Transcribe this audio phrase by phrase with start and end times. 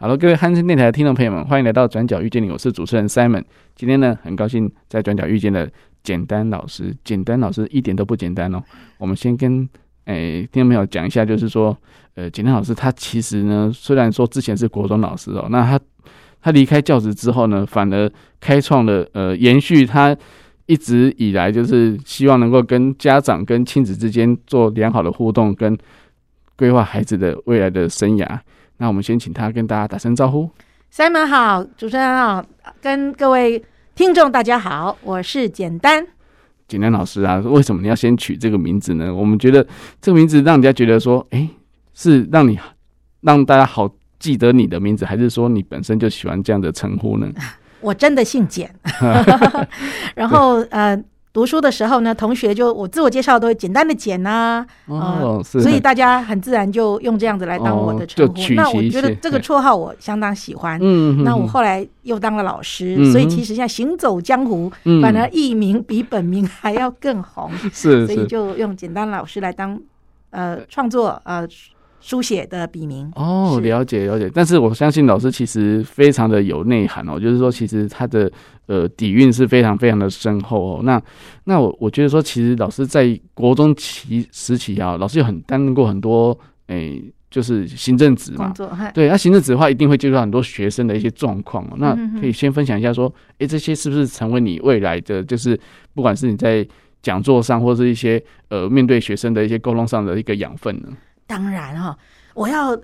[0.00, 3.44] 好了，各位汉声电台的听众朋友们，欢迎来到转角遇见你，我是主持人 Simon。
[3.76, 5.68] 今天呢，很高兴在转角遇见了
[6.02, 6.96] 简单老师。
[7.04, 8.62] 简单老师一点都不简单哦。
[8.96, 9.68] 我们先跟
[10.06, 11.76] 诶、听众朋友讲一下，就是说，
[12.14, 15.78] 呃，简单老师他其实呢，虽然说之前是国中老师哦，那他
[16.40, 18.10] 他离开教职之后呢，反而
[18.40, 20.16] 开创了呃，延续他
[20.64, 25.76] 一直以来就是希望能够跟家长跟亲子之间做良好的互动，跟
[26.56, 28.38] 规划孩子的未来的生涯。
[28.80, 30.48] 那我们先请他跟大家打声招呼。
[30.90, 32.42] Simon 好，主持人好，
[32.80, 33.62] 跟各位
[33.94, 36.06] 听众大家好，我是简单。
[36.66, 39.14] 简单老师啊，为什么你要先取这个名字呢？
[39.14, 39.62] 我们觉得
[40.00, 41.50] 这个名字让人家觉得说，哎、欸，
[41.92, 42.58] 是让你
[43.20, 43.86] 让大家好
[44.18, 47.30] 记得你的名字，还是说你本身就喜欢这样的称呼呢？
[47.82, 48.74] 我真的姓简，
[50.16, 50.98] 然后呃。
[51.32, 58.32] 读书的时候呢，同学就我自我介绍都会简单的简呐、啊，哦、呃，所以大家很自然就用这样子来当我的称呼。
[58.32, 60.78] 哦、那我觉得这个绰号我相当喜欢。
[60.82, 67.50] 嗯，那我后来又当了老师，嗯、所以其实现在行走江湖，嗯、反而艺名比本名还要更红。
[67.72, 69.80] 是，所以就用简单老师来当
[70.30, 71.46] 呃创作呃。
[72.00, 78.30] 书写的笔名哦，了解了解，但是我相信老师其实非常的有内涵哦，就是说其实他的
[78.66, 80.80] 呃底蕴是非常非常的深厚哦。
[80.82, 81.00] 那
[81.44, 86.36] 那我我觉得说，其实老师在国中期时期啊，老师有很担任过很多
[86.68, 88.52] 诶、欸，就是行政职嘛，
[88.94, 91.76] 对，那行政职的话一定会接触到很多学生的一些状况哦。
[91.76, 93.06] 那可以先分享一下说，
[93.38, 95.58] 诶、欸，这些是不是成为你未来的就是
[95.94, 96.66] 不管是你在
[97.02, 100.88] 讲座上或是一些呃面对学生的一些沟通上的一个养分呢？
[101.30, 101.96] 当然哈，
[102.34, 102.74] 我要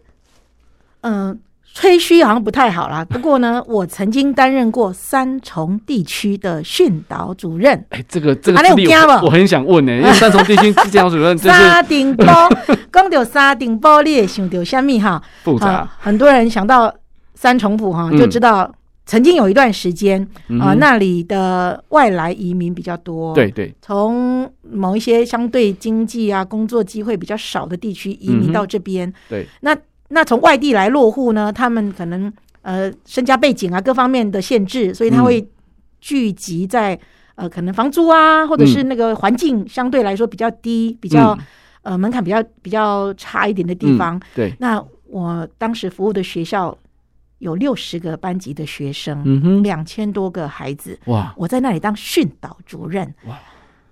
[1.01, 1.37] 嗯、呃、
[1.75, 3.05] 吹嘘好像不太好啦。
[3.11, 7.85] 不过呢，我曾经担任过三重地区的训导主任。
[7.91, 12.49] 哎，这个这个我，我很想问呢，因为三重地区训导主任就是沙顶包，
[12.93, 15.21] 讲到沙顶包，你也想到虾米哈？
[15.43, 16.95] 复杂、呃，很多人想到
[17.35, 18.63] 三重府哈，就知道。
[18.63, 18.75] 嗯
[19.07, 20.21] 曾经有一段时间
[20.61, 23.33] 啊、那里的外来移民比较多。
[23.33, 29.11] 对对，从某一些相对经济啊、工作机会比较少的地区移民到这边。
[29.29, 29.77] 对，那
[30.09, 35.49] 那从外地来落户呢，他们可能呃身家背景啊各方面的限制，所以他会
[36.01, 36.99] 聚集在
[37.37, 41.39] 呃可能房租啊，或者是那个环境相对来说比较低、比较
[41.83, 44.21] 呃门槛比较比较差一点的地方。
[44.35, 46.77] 对，那我当时服务的学校。
[47.39, 51.35] 有六十个班级的学生，两千多个孩子，哇！
[51.37, 53.39] 我在那里当训导主任，哇！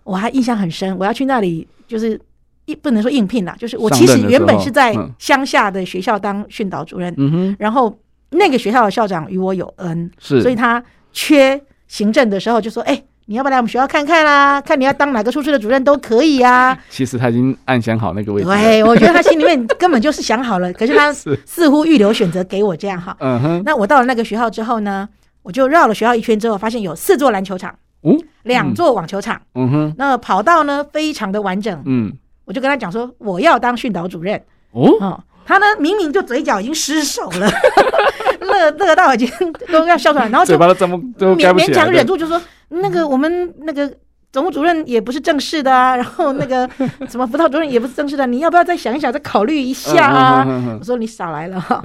[0.02, 2.20] 我还印象很深，我要去那里，就是
[2.66, 7.98] 应不能说应聘啦，就是我其实原本是在乡下的学校当训导主任，嗯哼，然后
[8.30, 10.82] 那个学校的校长与我有恩，是，所以他
[11.12, 13.02] 缺行政的时候就说，哎。
[13.26, 14.60] 你要不要来我们学校看看啦？
[14.60, 16.78] 看你要当哪个处室的主任都可以啊。
[16.90, 18.48] 其实他已经暗想好那个位置。
[18.48, 21.12] 对，我觉得他心里面根本就是想好了，可是他
[21.46, 23.16] 似乎预留选择给我这样哈。
[23.20, 23.62] 嗯哼。
[23.64, 25.08] 那我到了那个学校之后呢，
[25.42, 29.94] 我就绕了学校一圈之后，发现有四座篮球场，嗯，两座网球场，嗯哼。
[29.96, 32.12] 那跑道呢非常的完整，嗯。
[32.44, 34.38] 我就跟他讲说，我要当训导主任。
[34.72, 35.18] 哦。
[35.46, 37.48] 他呢明明就嘴角已经失手了，
[38.40, 39.30] 乐乐到已经
[39.72, 42.40] 都要笑出来，然后就勉勉强忍住就说。
[42.70, 43.88] 那个我们那个
[44.32, 46.68] 总务主任也不是正式的啊，然后那个
[47.08, 50.76] 什么辅导主任也不是正式的，你要不要再想一想，再考虑一下啊？
[50.80, 51.60] 我说你少来了。
[51.60, 51.80] 哈，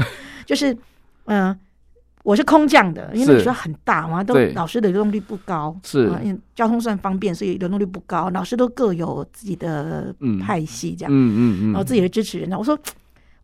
[0.47, 0.75] 就是
[1.25, 1.55] 嗯，
[2.23, 6.09] 我是空降的，因为那个学校很大嘛，都老师的流动率不高，是。
[6.23, 12.75] 因为交通算方便，所以流动率不高，老师都各有自己的派系这样，嗯嗯嗯，然后自己的支持人呢，我说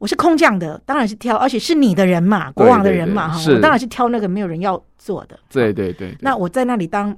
[0.05, 7.17] 我是空降的，当然是挑，而且是你的人嘛，国王的人嘛哈，我当然是挑那个没有人要做的，对对对，那我在那里当。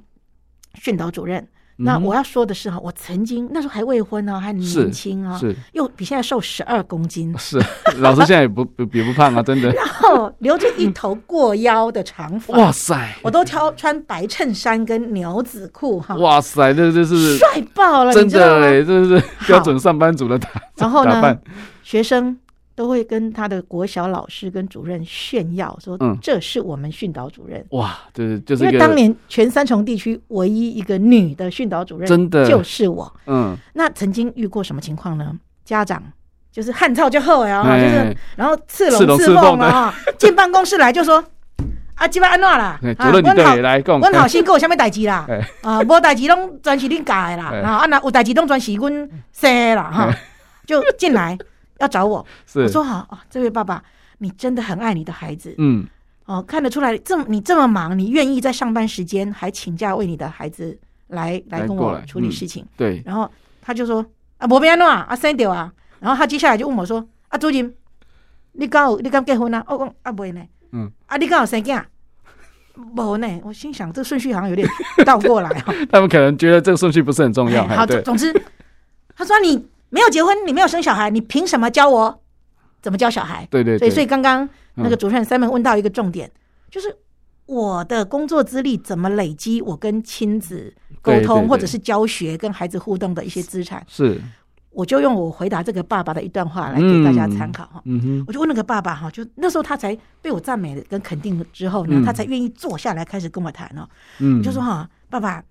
[0.74, 1.44] 训导主任，
[1.78, 7.58] 那我要说的是哈，我曾经那时候还未婚呢，还年轻啊，是又比现在瘦十二公斤，是
[7.96, 9.70] 老师现在也不不 也不胖啊，真的。
[9.72, 21.36] 然后留着一头过腰的长发，哇塞，我都挑穿白衬衫跟牛仔裤哈，哇塞，这这是帅爆了，真的哎，这是标准上班族的打然后呢，
[21.82, 22.38] 学生。
[22.78, 33.12] 都会跟他的国小老师跟主任炫耀说：“嗯，这是我们训导主任。”哇，就是就是因为当年全三重地区唯一一个女的训导主任，真的就是我。
[33.26, 35.36] 嗯，那曾经遇过什么情况呢？
[35.64, 36.00] 家长
[36.52, 41.24] 就是汉草就好呀，就是然后刺龙刺凤啊， 进办公室来就说。
[41.96, 42.78] 啊，即摆安怎啦？
[42.80, 45.26] 主任，你对来讲，阮后生有啥物代志啦？
[45.62, 47.46] 啊，无代志拢全是恁教的啦。
[47.64, 49.90] 啊，啊，有代志拢全是阮生啦。
[49.90, 50.14] 哈，
[50.64, 51.36] 就进来
[51.78, 52.24] 要找我。
[52.54, 53.82] 我说好啊，这位爸爸，
[54.18, 55.54] 你真的很爱你的孩子。
[55.58, 55.86] 嗯。
[56.26, 62.66] 哦，看得出来，这么你这么忙，你愿意在上班时间还请假为你的孩子来来跟我处理事情。
[62.76, 63.02] 对。
[63.06, 63.30] 然后
[63.62, 64.04] 他就说
[64.36, 65.72] 啊，无变安怎啊，生掉啊。
[66.00, 67.74] 然后他接下来就问我说啊，主任，
[68.52, 69.64] 你刚有你刚结婚啊？
[69.68, 70.42] 我讲啊，未呢。
[70.72, 71.82] 嗯，啊，你刚好生囝？
[72.94, 74.68] 无呢，我心想这顺序好像有点
[75.06, 75.74] 倒过来哈。
[75.90, 77.66] 他们可能觉得这个顺序不是很重要。
[77.66, 78.30] 好，总之，
[79.16, 82.22] 他说你没有结婚，你没有生小孩，你凭什么教我
[82.80, 83.46] 怎么教小孩？
[83.50, 83.78] 对对对。
[83.78, 86.30] 所以，所以刚刚那个主持人 Simon 问到一个重点，
[86.70, 86.96] 就是
[87.46, 93.84] 我的工作资历怎么累积我跟亲子沟通或者是教学跟孩子互动的一些资产？
[93.88, 94.20] 是。
[94.70, 97.82] 我就用我回答这个爸爸的一段话来给大家参考哈，
[98.28, 103.88] 我就问那个爸爸哈，就那时候他才被我赞美跟肯定之后呢，他才愿意坐下来开始跟我谈哦。
[104.18, 105.42] 嗯，就说哈，爸爸，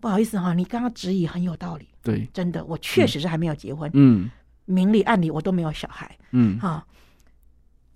[0.00, 4.30] 不好意思哈，你刚刚质疑很有道理，对，真的，我确实是还没有结婚，嗯，
[4.64, 6.84] 明里暗里我都没有小孩，嗯，哈，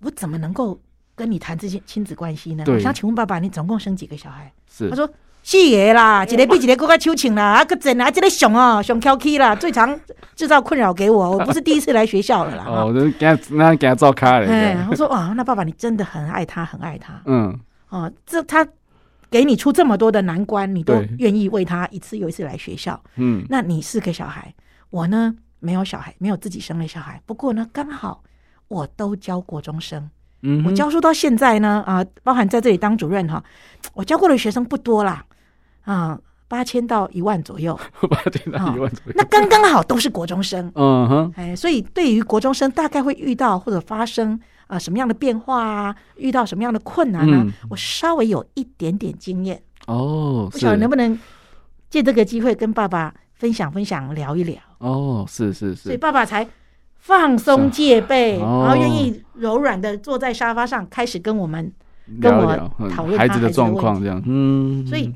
[0.01, 0.79] 我怎么能够
[1.15, 2.63] 跟你谈这些亲子关系呢？
[2.67, 4.51] 我想请问爸爸，你总共生几个小孩？
[4.69, 5.09] 是，他说。
[5.43, 9.99] 四个啦，一个比一个更加抽情啦，啊，个真啊，这个熊哦，熊挑剔啦，最常
[10.35, 11.31] 制造困扰给我。
[11.35, 12.63] 我不是第一次来学校了啦。
[12.67, 12.93] 哦，
[13.49, 14.47] 那给他照开了。
[14.47, 17.19] 哎，我说哇，那爸爸你真的很爱他，很爱他。
[17.25, 17.59] 嗯。
[17.89, 18.63] 哦，这他
[19.31, 23.01] 给你出这么多的难关，你都愿意为他一次又一次来学校。
[23.15, 23.43] 嗯。
[23.49, 24.53] 那你是个小孩，
[24.91, 27.19] 我呢没有小孩，没有自己生的小孩。
[27.25, 28.21] 不过呢，刚好
[28.67, 30.09] 我都教国中生。
[30.41, 30.63] 嗯。
[30.65, 33.43] 我教书到现在呢，啊，包含在这里当主任哈，
[33.93, 35.25] 我教过的学生不多啦。
[35.83, 36.19] 啊，
[36.51, 40.69] 八千到一万左右， 八千到一万左右，那刚刚好都是国中生。
[40.75, 44.37] 嗯哼，哎，所以对于国中生，大概会遇到或者发生
[44.67, 47.47] 啊什么样的变化啊，遇到什么样的困难呢？
[47.69, 51.17] 我稍微有一点点经验哦，不晓得能不能
[51.89, 54.57] 借这个机会跟爸爸分享分享，聊一聊。
[54.79, 56.45] 哦，是是是，所以爸爸才
[56.97, 61.71] 放松戒备，然后愿意柔软的坐在沙发上，开始跟我们
[62.21, 64.21] 跟我讨论孩子的状况，这样。
[64.25, 65.13] 嗯，所以。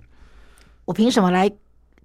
[0.85, 1.51] 我凭什么来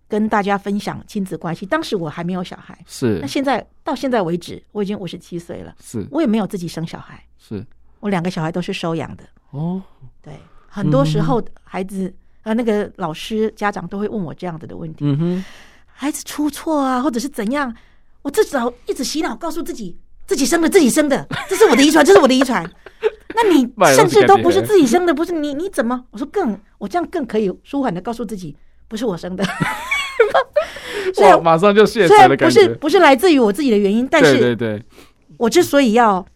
[0.09, 1.65] 跟大家分享亲子关系？
[1.65, 3.19] 当时我还没有小孩，是。
[3.21, 6.07] 那现在到现在为止，我已经五十七岁了，是。
[6.11, 7.65] 我也没有自己生小孩，是。
[8.01, 9.25] 我两个小孩都是收养的。
[9.51, 9.83] 哦，
[10.23, 10.35] 对。
[10.67, 12.13] 很多时候，孩子
[12.43, 15.05] 啊，那个老师、家长都会问我这样子的问题。
[15.05, 15.45] 嗯哼。
[15.87, 17.75] 孩子出错啊，或者是怎样？
[18.23, 22.65] 我至少一直洗脑，告诉自己，自己生的，自己生的，这是我的遗传，这是我的遗传。
[23.35, 25.55] 那你甚至都不是自己生的，不是你？
[25.55, 26.05] 你怎么？
[26.11, 28.57] 我说更，我这样更可以舒缓的告诉自己。
[28.91, 29.45] 不是我生的，
[31.15, 32.37] 所以马上就现实了。
[32.37, 34.85] 不是不是来自于我自己的原因，但是对对对，
[35.39, 36.27] 我之所以要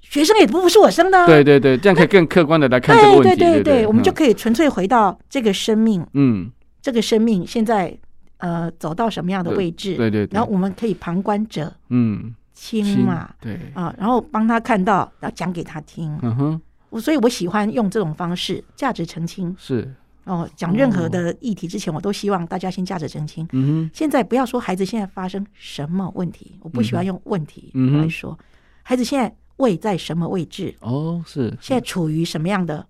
[0.00, 3.36] 学生也不不是我生的，对对对，这样可以更客观的来看这个问题。
[3.36, 6.50] 对对对，我们就可以纯粹回到这个生命，嗯，
[6.80, 7.94] 这个生命现在
[8.38, 9.94] 呃走到什么样的位置？
[9.96, 13.60] 对对，然后我们可以旁观者，嗯，清嘛，对。
[13.74, 19.54] 啊，然后帮他看到，然后讲给他听，嗯哼，我所以我喜欢用这种方式，价值澄清。
[19.58, 19.92] 是。
[20.26, 23.46] 哦，讲任何的议题之前，我都希望大家先价值澄清。
[23.52, 28.36] 嗯，现在不要说孩子现在发生什么问题，我不喜欢用问题来说。
[28.82, 30.74] 孩子现在位在什么位置？
[30.80, 32.84] 哦，是现在处于什么样的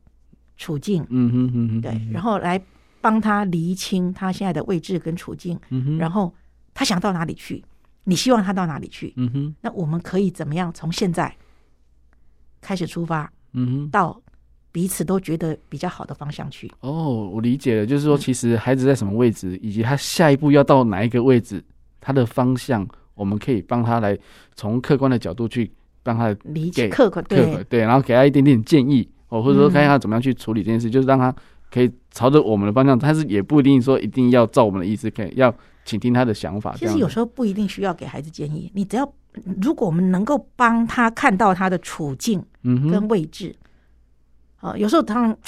[0.56, 1.06] 处境？
[1.10, 2.58] 嗯哼嗯哼，对，然后来
[3.02, 5.60] 帮他厘清他现在的位置跟处境。
[5.68, 6.34] 嗯哼，然后
[6.72, 7.62] 他想到哪里去？
[8.04, 9.12] 你希望他到哪里去？
[9.16, 11.36] 嗯哼，那我们可以怎么样从现在
[12.62, 13.30] 开始出发？
[13.52, 14.22] 嗯哼，到。
[14.76, 21.64] 彼此都觉得比较好的方向去哦，我理解了，就是说，其实孩子在什么位置，以及他下一步要到哪一个位置，
[21.98, 24.14] 他的方向，我们可以帮他来
[24.54, 31.34] 从客观的角度去帮他理解客观对对，然后给他一点点建议哦，或者说看看他怎么样去处理这件事，就是让他
[31.72, 35.50] 可以朝着我们的方向，但是也不一定说一定要照我们的意思，可以要
[35.86, 36.74] 倾听他的想法。
[36.76, 39.10] 其实有时候不一定需要给孩子建议，你只要
[39.62, 43.56] 如果我们能够帮他看到他的处境跟位置。
[44.60, 45.38] 啊，有时候常常，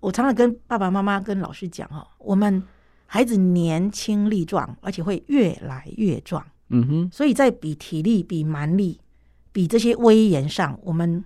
[0.00, 2.62] 我常常跟爸爸妈妈、跟老师讲哈，我们
[3.06, 6.44] 孩子年轻力壮，而且会越来越壮。
[6.70, 8.98] 嗯哼，所以在比体力、比蛮力、
[9.52, 11.22] 比这些威严上，我们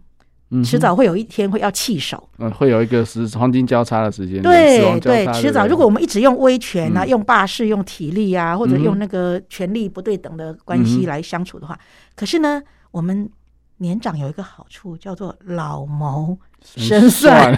[0.64, 2.28] 迟早会有一天会要弃守。
[2.38, 4.42] 嗯，会有一个时黄金交叉的时间。
[4.42, 11.78] 对对，迟早如果我们一直用威权啊、用霸势、用体力啊，或者用那个权力不对等的关系来相处的话，
[12.16, 12.60] 可是呢，
[12.90, 13.30] 我们。
[13.78, 17.56] 年长有一个好处，叫做老谋神算，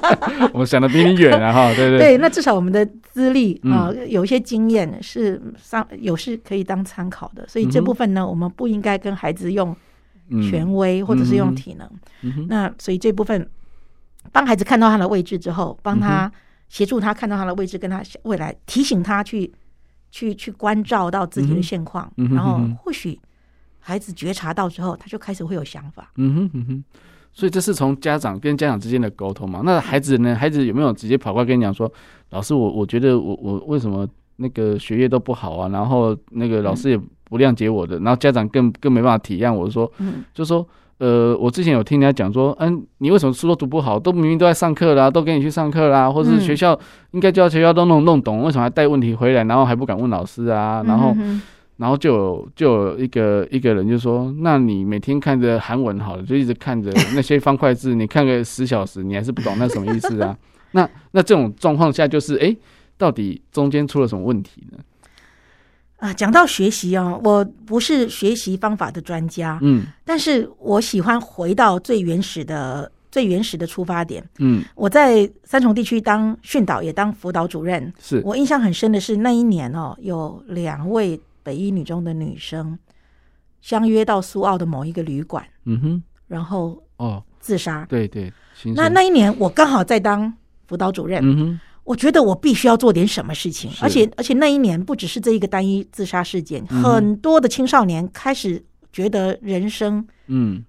[0.52, 1.98] 我想的比你远了哈， 对对。
[1.98, 9.74] 对，那至少我们的资历啊，有一些经验是上有是可以当参考的，所以这部分呢，我们不应该跟孩子用
[10.48, 12.46] 权威或者是用体能。
[12.48, 13.48] 那所以这部分
[14.30, 16.30] 帮孩子看到他的位置之后，帮他
[16.68, 19.50] 协助他看到他的位置，跟他未来提醒他去
[20.12, 23.18] 去去关照到自己的现况，然后或许
[23.80, 26.12] 孩子觉察到之后，他就开始会有想法。
[26.16, 26.84] 嗯哼嗯哼。
[27.32, 29.62] 所以这是从家长跟家长之间的沟通嘛？
[29.64, 30.34] 那孩子呢？
[30.34, 31.90] 孩子有没有直接跑过来跟你讲说
[32.30, 34.06] ：“老师，我我觉得我我为什么
[34.36, 35.68] 那个学业都不好啊？
[35.68, 39.90] 然后那个老师也不谅解我的，然后家长更更没办法体谅我说，
[40.34, 40.66] 就说
[40.98, 43.98] 呃，我之前有听人家讲说，嗯，你为什么书都读不好？
[43.98, 46.78] 都明明都在上课啦，都给你去上课啦，或是学校
[47.12, 50.82] 应该教学校都弄弄懂，为什么还带问题回来，然后还不敢问老师啊？
[50.86, 51.16] 然后。”
[51.80, 60.36] 然后就有就有一个一个人就说：“那你每天看着韩文好了，就一直看着那些方块字，你看个十小时，你还是不懂那什么意思啊？
[60.72, 62.54] 那那这种状况下，就是哎，
[62.98, 64.78] 到底中间出了什么问题呢？”
[65.96, 81.18] 啊，讲到学习哦，我不是学习方法的专家，嗯，但是我喜欢回到最原始的最原始的出发点，嗯，我在三重地区当训导也当辅导主任，是我印象很深的是那一年哦，有两位。
[81.50, 82.78] 北一女中的女生
[83.60, 87.22] 相约到苏澳的某一个旅馆，嗯哼，然后哦。
[87.42, 88.30] 自杀，对对。
[88.76, 90.30] 那那一年我刚好在当
[90.66, 100.62] 辅导主任，嗯哼，我觉得我必须要做点什么事情，而且而且那一年不只是这一个单一自杀事件，很多的青少年开始觉得人生，嗯，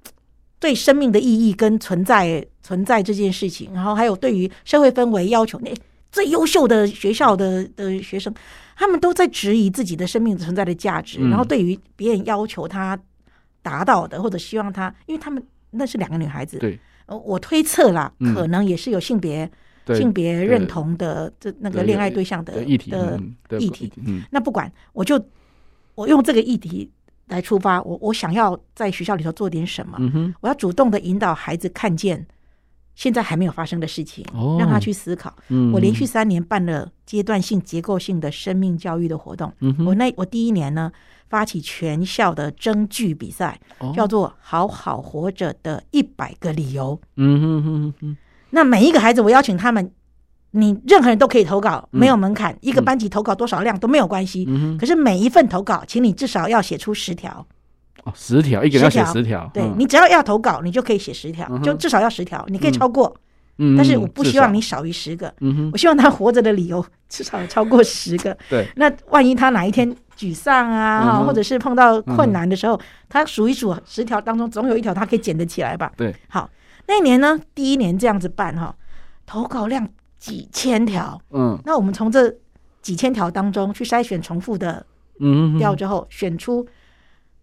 [0.61, 5.69] 对生命的意义跟存在存在这件事情，然后还有对于社会氛围要求，那
[6.09, 8.33] 最优秀的学校的的学生。
[8.81, 12.99] 他们都在质疑自己的生命存在的价值，嗯、然后对于别人要求他
[13.61, 19.47] 达到的，或者希望他，因为他们那是两个女孩子，对，我推测啦，嗯、可能也是有性别
[19.93, 23.21] 性别认同的这那个恋爱对象的议题的
[23.59, 23.93] 议题。
[24.31, 25.23] 那不管，我就
[25.93, 26.89] 我用这个议题
[27.27, 29.99] 来出发，我我想要在学校里头做点什么，
[30.41, 32.25] 我要主动的引导孩子看见。
[33.01, 34.23] 现在还没有发生的事情，
[34.59, 35.35] 让他去思考。
[35.73, 39.51] 我连续三年办了阶段性、结构性的生命教育的活动。
[39.87, 40.91] 我那我第一年呢，
[41.27, 43.59] 发起全校的征句比赛，
[43.95, 47.01] 叫做《好好活着的一百个理由》。
[48.51, 49.91] 那每一个孩子，我邀请他们，
[50.51, 54.47] 你任何人都可以投稿，没有门槛，一个班级投稿多少量都没有关系。
[54.79, 57.47] 可是每一份投稿，请你至少要写出十条。
[58.03, 59.49] 哦，十条，一个人要写十条。
[59.53, 62.43] 对，你只要要投稿，你就可以写十条，就至少要十条。
[62.47, 63.15] 你可以超过，
[63.77, 65.31] 但是我不希望你少于十个。
[65.71, 68.35] 我希望他活着的理由 至少超过十个。
[68.49, 75.91] 对，那万一他哪一天沮丧啊，或者是碰到困难的时候，他数一数十条当中，总有一条他可以捡得起来吧？
[75.95, 76.49] 对，好，
[76.87, 78.75] 那一年呢，第一年这样子办哈，
[79.27, 81.21] 投稿量几千条。
[81.29, 82.33] 嗯，那我们从这
[82.81, 84.83] 几千条当中去筛选重复的，
[85.19, 86.65] 嗯，掉之后选出。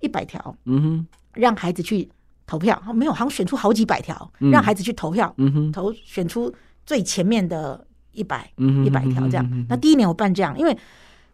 [0.00, 2.08] 一百条，嗯哼，让孩子去
[2.46, 6.52] 投票，没有，好像选出好几百条，让孩子去投票，嗯哼，投选出
[6.86, 8.50] 最前面的一百，
[8.84, 9.66] 一百条这样。
[9.68, 10.76] 那第一年我办这样，因为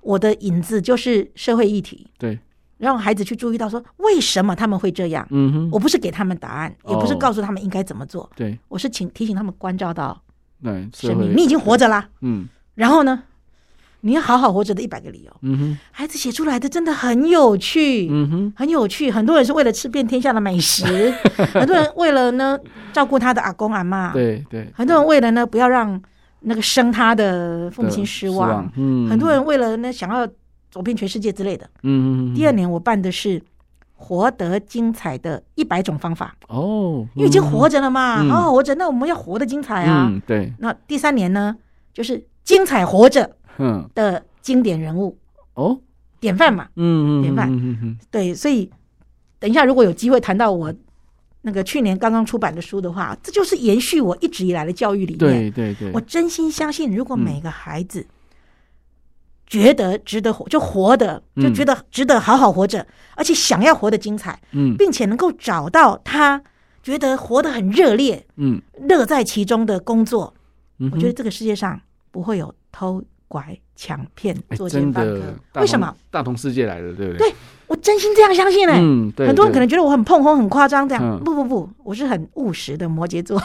[0.00, 2.38] 我的引子就是社会议题，对，
[2.78, 10.20] 让孩子去注意到说为什么他们会这样，嗯哼，我不是给他们答案，也不是告诉他们应该怎么做，对，我是请提醒他们关照到，
[10.62, 13.22] 对，生命，你已经活着啦，嗯，然后呢？
[14.06, 19.10] 你要好好活着的一百个理由，嗯哼，孩子写出来的真的很有趣，嗯哼，很有趣。
[19.10, 21.10] 很多人是为了吃遍天下的美食，
[21.54, 22.58] 很多人为了呢
[22.92, 25.98] 照顾他的阿公阿妈，对对，很多人为了呢不要让
[26.40, 30.28] 那个生他的父母亲失望，嗯，很多人为了呢想要
[30.70, 32.34] 走遍全世界之类的，嗯。
[32.34, 33.40] 第二年我办的是
[33.94, 40.52] 活得精彩的一百种方法，哦，因为已经活着了嘛，好好活着，那我们要活得精彩啊，对。
[40.58, 41.56] 那第三年呢，
[41.94, 43.36] 就是精彩活着。
[43.58, 43.88] 嗯。
[43.94, 45.18] 的经典人物。
[45.54, 45.78] 哦，
[46.18, 48.68] 典范嘛，嗯嗯，典范，嗯嗯，对，所以
[49.38, 50.74] 等一下如果有机会谈到我
[51.42, 55.18] 那个去年刚刚出版的书的话，这就是延续我一直以来的教育理念。
[55.18, 58.04] 对对对，我真心相信，如果每个孩子
[59.46, 62.84] 觉得值得活，就活的就觉得值得好好活着，
[63.14, 66.42] 而且想要活得精彩，嗯，并且能够找到他
[66.82, 70.34] 觉得活得很热烈，嗯，乐在其中的工作，
[70.90, 71.80] 我觉得这个世界上
[72.10, 73.00] 不会有偷。
[73.34, 75.92] 拐抢骗作奸犯科，为什么？
[76.08, 77.28] 大同世界来的，对不对？
[77.28, 77.34] 对，
[77.66, 78.74] 我真心这样相信嘞。
[78.76, 79.26] 嗯，对。
[79.26, 81.18] 很多人可能觉得我很碰轰、很夸张，这样。
[81.24, 83.42] 不不不，我是很务实的摩羯座。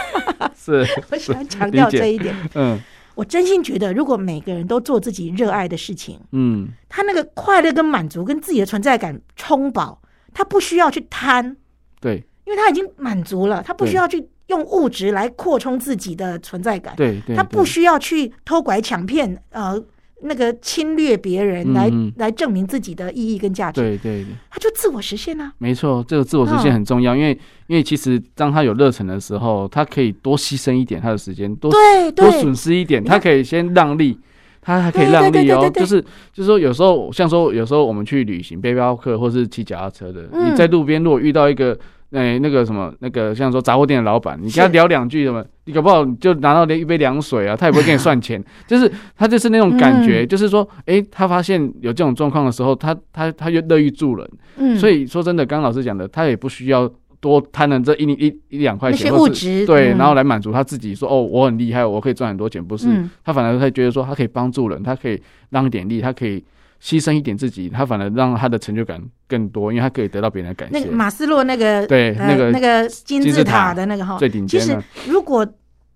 [0.54, 2.36] 是， 我喜欢强调这一点。
[2.54, 2.78] 嗯，
[3.14, 10.02] 我真心觉得，如果每个人都做自己热爱的事情，嗯，他那个快乐跟满足跟自己的存在感充饱，
[10.34, 11.56] 他不需要去贪。
[11.98, 16.94] 对，因为他已经满足了，他不需要去用物质来扩充自己的存在感。
[16.96, 19.82] 对，对，他不需要去偷拐抢骗，呃，
[20.22, 23.80] 那个侵略别人来、嗯、来证明自己的意义跟价值。
[23.80, 25.50] 对对对，他就自我实现啊。
[25.56, 27.30] 没错，这个自我实现很重要，哦、因为
[27.68, 31.72] 因为其实当他有热忱的时候，他可以多牺牲一点他的时间，多
[32.14, 34.18] 多损失一点，他可以先让利。
[34.62, 36.02] 他还可以让利哦，就是
[36.34, 41.76] 就是说，有时候像说，有时候我们去旅行，背包客或是骑脚踏车的，嗯、你在路边如果遇到一个
[42.12, 56.90] 哎、欸、那个什么那个像说杂货店的老板，你跟他聊两句什么，你搞不好就拿到一杯凉水啊，他也不会给你算钱， 就是他就是那种感觉，嗯、就是说，哎、欸，他发现有这种状况的时候，他他他就乐于助人，嗯，所以说真的，刚刚老师讲的，他也不需要。
[57.22, 62.88] 多贪了这一一一两块钱，些物质对，然后来满足他自己说，说哦，我很厉害，我可以赚很多钱，不是？
[62.88, 66.42] 嗯、他反而他觉得说，他可以帮助人，他可以让一点力，他可以
[66.82, 70.78] 牺牲一点自己，他反而让他的成就感更多，因为他可以得到别人的感谢。
[70.78, 74.60] 那个马斯洛那个对，那个、呃、那个金字塔的那个哈，最顶尖。
[74.60, 75.46] 其实如果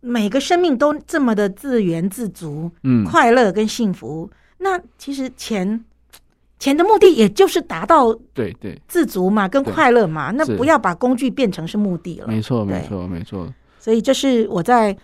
[0.00, 5.84] 每个生命都这么的自源自足，嗯，快乐跟幸福，那其实钱。
[6.56, 12.28] 钱的目的也就是达到对对自足嘛，跟快乐嘛，那不要把工具变成是目的了。
[12.28, 13.52] 没错，没错，没错。
[13.78, 14.96] 所以这是我在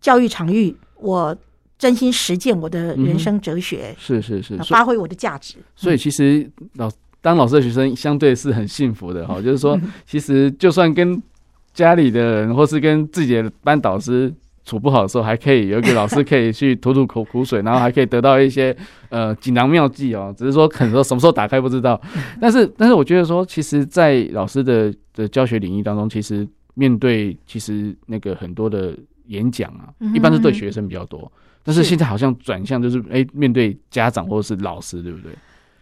[0.00, 1.36] 教育场域，我
[1.78, 3.94] 真心实践我的人生哲学。
[3.98, 5.54] 是是是，发挥我的价值。
[5.76, 11.22] 所以其实老当老师的学生相对是很幸福的哈，就是说，其实就算跟
[11.72, 14.34] 家里的人或是跟自己的班导师。
[14.64, 18.76] 处不好的时候，还可以有一个老师可以去吐吐口苦水，然后还可以得到一些
[19.08, 20.34] 呃锦囊妙计哦。
[20.36, 21.98] 只是说可能说什么时候打开不知道，
[22.38, 28.94] 但是但是我觉得说，其实，在老师的的教学领域当中，其实面对其实那个很多的
[29.28, 35.32] 演讲啊，一般是对学生比较多，但是现在好像转向就是哎面对家长或者是老师，对不对？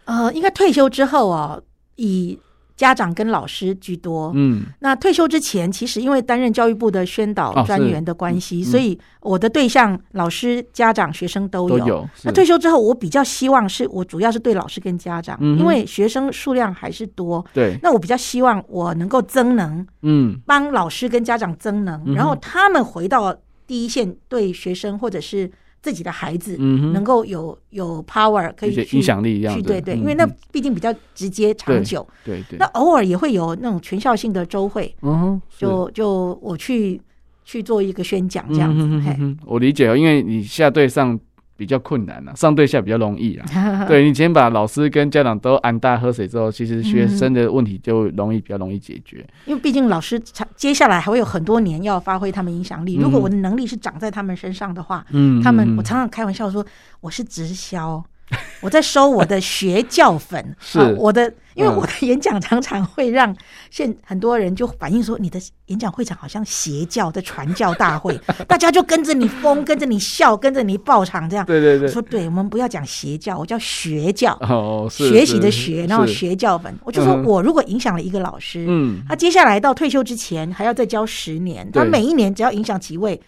[0.04, 1.58] 呃，应该退休之后啊，
[1.96, 2.38] 以。
[2.76, 11.78] 家长跟老师居多，嗯，那退休之前，其实因为担任教育部的宣导专员的关系，哦嗯、所以我的对象老师、家长、学生都有。
[11.78, 12.06] 都有。
[12.24, 17.42] 那退休之后，我比较希望是我主要是对老师跟家长，嗯、因为学生数量还是多。
[17.54, 17.78] 对。
[17.82, 23.34] 那我比较希望我能够增能，嗯，帮老师跟家长增能，嗯、然后他们回到
[23.66, 25.50] 第一线，对学生或者是。
[25.86, 32.04] 自己的孩子能够有有 power 可以去影响力一样，对对，因为那毕竟比较直接长久。
[32.24, 37.00] 对对，那偶尔也会有那种全校性的周会，嗯，就就我去
[37.44, 39.36] 去做一个宣讲这样子。
[39.44, 41.16] 我理解哦，因为你下对上。
[41.56, 43.46] 比较困难了，上对下比较容易啊。
[43.88, 49.26] 对，你先把老师跟家长都安大喝水之后，其实学生的问题就容易比较容易解决。
[49.46, 50.20] 因为毕竟老师
[50.54, 52.96] 接下来还会有很多年要发挥他们影响力。
[52.96, 56.64] 如果我的能力是长在他们身上的话，嗯，他们我常常开玩笑说
[57.00, 58.04] 我是直销。
[58.60, 60.78] 我在收我的学教粉， 是。
[60.98, 63.34] 我的，因为我的演讲常常会让
[63.70, 71.46] 现很多人就反映说，你的演讲会场好像邪教的传教大会， 大家就跟着你疯，跟着你笑，跟着你爆场这样。
[71.46, 76.74] 对对对，说对，我们不要讲邪教，我叫学教，哦，学习的学，然后学教粉。
[76.82, 83.20] 我就说我如果影响了一个老师，嗯，他接下来到退休之前还要再教十年，他每一年只要影响几位。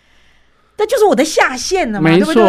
[0.78, 2.44] 这就是我的下限了嘛，对不对？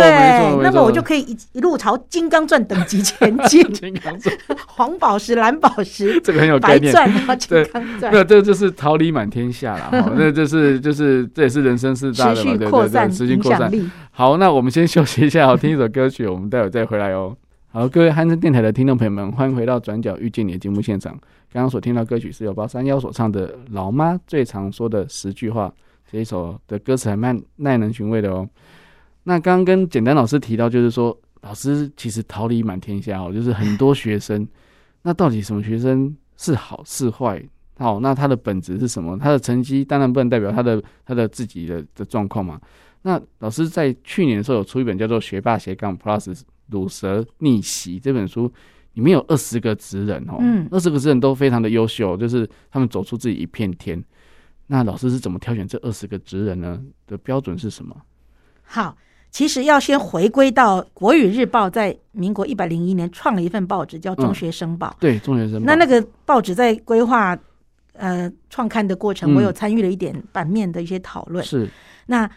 [0.61, 3.63] 那么我就可以一一路朝金刚钻等级前进。
[3.73, 4.37] 金刚钻，
[4.67, 6.93] 黄宝石、蓝宝石， 这个很有概念。
[6.93, 10.13] 白钻，金刚钻，那这就是桃李满天下了。
[10.15, 13.71] 那这是就是这也是人生四大的嘛，对对对，持续扩散。
[14.11, 17.35] 好，那我们先休息一下，好，听一首歌曲，我们待会再回来哦。
[17.71, 21.11] 好，各位汉声电台的听众朋友们，欢迎回到《转角遇见你》的节目现场。
[21.51, 25.67] 刚刚所听到歌曲是由八三幺所唱的《老妈最常说的十句话》。
[26.11, 28.47] 这一首的歌词还蛮耐人寻味的哦。
[29.23, 34.47] 那刚刚跟简单老师提到，就是说老师其实桃李满天下哦，就是很多学生。
[35.03, 37.41] 那到底什么学生是好是坏？
[37.77, 39.17] 好，那他的本质是什么？
[39.17, 42.59] 他的成绩当然不能代表他的他的自己的的状况嘛。
[43.03, 46.41] 那老师在去年的时候有出一本叫做《学霸斜杠 Plus
[46.71, 48.51] 鲁蛇逆袭》这本书，
[48.95, 54.03] 里面有二十个职人哦，嗯，二十个职人都非常的优秀，就是他们走出自己一片天。
[54.71, 56.79] 那老师是怎么挑选这二十个职人呢？
[57.07, 57.95] 的标准是什么？
[58.61, 58.95] 好，
[59.31, 64.87] 其实要先回归到《国语日报》在民国一百零一年创了一份报纸，叫《中学生报》。
[64.91, 65.59] 嗯、对，《中学生报》。
[65.65, 67.35] 那那个报纸在规划
[67.93, 71.43] 呃创刊的过程，我有参与了一点版面的一些讨论。
[71.43, 71.69] 是、嗯，
[72.05, 72.31] 那。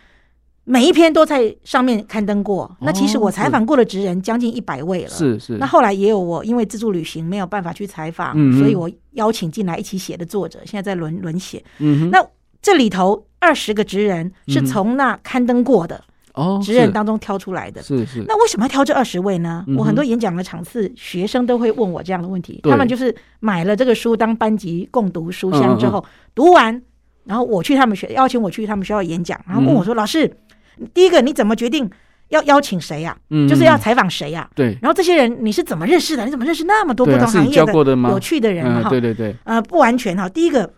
[0.64, 2.76] 每一篇都在上面刊登过。
[2.80, 5.08] 那其实我采访过的职人将近一百位了。
[5.08, 5.58] 是是。
[5.58, 11.62] 那后来也有我因为自助旅行没有办法去采访，所以我邀请进来一起写的作者，现在在轮轮写。
[11.78, 12.10] 嗯。
[12.10, 12.24] 那
[12.60, 16.00] 这里头二十个职人是从那刊登过的
[16.34, 17.82] 哦职人当中挑出来的。
[17.82, 18.24] 是是。
[18.28, 19.64] 那为什么要挑这二十位呢？
[19.76, 22.60] 我很多演讲的场次，学生都会问我这样的问题。
[22.62, 26.04] 他们就是买了这个书当班级共读书箱之后，
[26.36, 26.80] 读完。
[27.24, 30.28] 然后我去他们学邀请我去他们学校演讲，然后问我说：“老师，
[30.92, 31.90] 第一个你怎么决定
[32.28, 33.16] 要邀请谁呀？
[33.48, 34.48] 就是要采访谁呀？
[34.54, 34.76] 对。
[34.80, 36.24] 然后这些人你是怎么认识的？
[36.24, 37.72] 你怎么认识那么多不同行业的
[38.10, 38.82] 有趣的人？
[38.82, 39.34] 哈，对对对。
[39.44, 40.28] 呃，不完全哈。
[40.28, 40.72] 第一个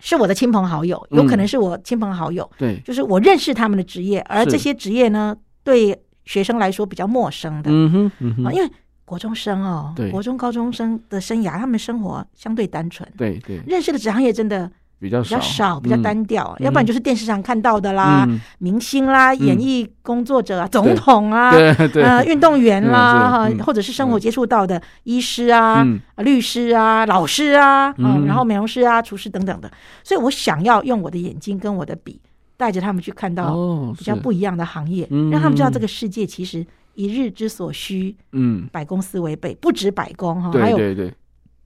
[0.00, 2.48] 是我的亲朋好友，有可能是我亲朋好友。
[2.58, 7.70] 对，就是我认识他们的职业，而这些职业呢，对学生来说比较陌生的。
[7.70, 8.70] 嗯哼，嗯哼，因为。
[9.08, 18.26] 国中生哦，对，国中高中生的生涯，他们生活相对单纯，对对，认识的职行业真的比较少，比较单调，要不然就是电视上看到的啦，
[18.58, 21.50] 明星啦，演艺工作者啊，总统啊，
[21.94, 29.70] 呃，运动员啦，哈，或者是生活接触到的医师啊、律师啊、老师啊，嗯，然后美容师啊、厨师等等的，
[30.02, 32.20] 所以我想要用我的眼睛跟我的笔，
[32.56, 33.54] 带着他们去看到
[33.96, 36.66] 比较不一样的行业，让他们知道这个世界其实。
[36.94, 40.76] 一日之所需，嗯，百工斯为备，不止百工哈，还有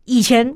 [0.05, 0.55] 以前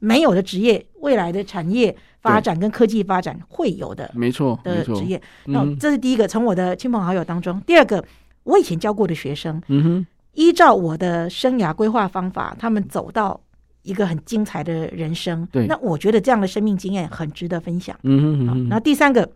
[0.00, 5.20] 没有的职业，未来的产业发展跟科技发展会有的，没错的职业。
[5.46, 7.60] 那这是第一个，从我的亲朋好友当中。
[7.66, 8.04] 第二个，
[8.44, 13.40] 我以前教过的学生，嗯哼，依照我的生涯规划方法，他们走到
[13.82, 15.46] 一个很精彩的人生。
[15.52, 17.98] 对，那我觉得这样的生命经验很值得分享。
[18.02, 19.30] 嗯哼，那第三个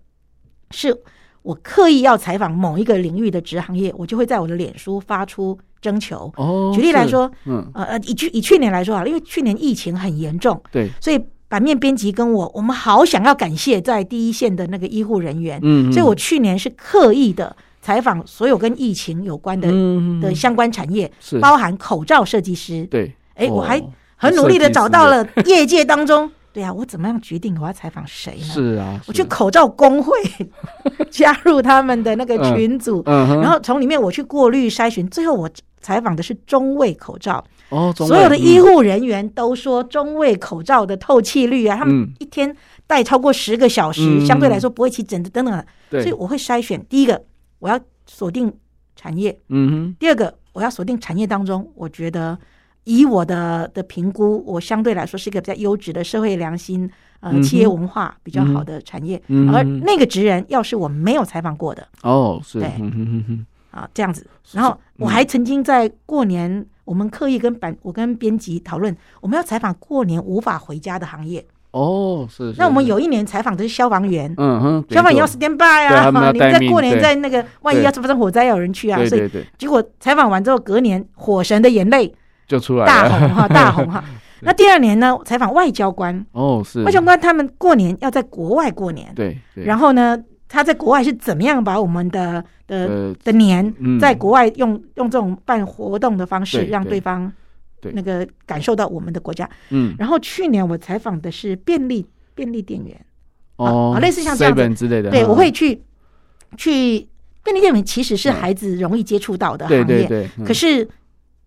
[0.71, 1.03] 是。
[1.45, 6.33] 我刻意要采访某一个领域的职行业，我就会在我的脸书发出征求。
[6.37, 11.21] 哦，举例来说，嗯，呃呃，以去以去年来说啊，因为去年疫情很严重，对，所以
[11.53, 19.71] 版面编辑跟我，我们好想要感谢在第一线的那个医护人员，嗯，所以我去年是刻意的采访所有跟疫情有关的
[20.23, 21.39] 的相关产业，是。
[21.41, 23.79] 包含口罩设计师，对，哎，我还
[24.17, 26.31] 很努力的找到了业界当中。
[26.55, 28.45] 对啊，我怎么样决定我要采访谁呢？
[28.45, 30.13] 是啊，我去口罩工会
[31.13, 35.51] 加入他们的那个群组，然后从里面我去过滤筛选，最后我
[35.83, 37.45] 采访的是中卫口罩。
[37.69, 45.65] 哦，所有的医护人员都说中卫口罩的透气率啊，他们一天戴超过十个小时，相对来说不会起疹子等等。
[45.91, 47.23] 所以我会筛选，第一个
[47.59, 48.51] 我要锁定
[48.97, 52.39] 产业，嗯哼，第二个我要锁定产业当中，我觉得。
[52.85, 56.91] 以我的的评估，我相对来说是一个比较优质的社会良心，
[57.21, 59.23] 呃，企业文化比较好的产业。
[59.53, 62.69] 而那个职人要是我没有采访过的，哦，是，对，
[63.73, 64.25] 啊，这样子。
[64.53, 71.45] 然后我还曾经在过年，我们刻意跟版，我跟编辑讨论，我们要采访过年无法回家的行业。
[71.73, 72.55] 哦，是。
[72.57, 82.15] 那我们有一年采访的是消防员，嗯哼，消防员要 stand by 啊，你们在过年在那个万一要发生火灾，有人去啊，所以结果采访完之后，隔年火神的眼泪。
[82.47, 84.05] 就出来大红哈，大红哈。
[84.45, 85.17] 那第二年呢？
[85.25, 89.39] 采访外交官哦，是外交官，他们过年要在国外过年，对。
[89.55, 90.19] 然后呢，
[90.53, 97.33] 他在国外是怎么样把我们的的的年在国外用用这种办活动的方式，让对方
[97.95, 99.49] 那个感受到我们的国家。
[99.71, 99.95] 嗯。
[99.99, 102.95] 然后去年我采访的是便利便利店员
[103.57, 105.11] 哦，类似像这样子之类的。
[105.11, 105.81] 对，我会去
[106.59, 107.09] 去
[107.43, 110.29] 便利店员，其实是孩子容易接触到的行业，对对。
[110.45, 110.87] 可是。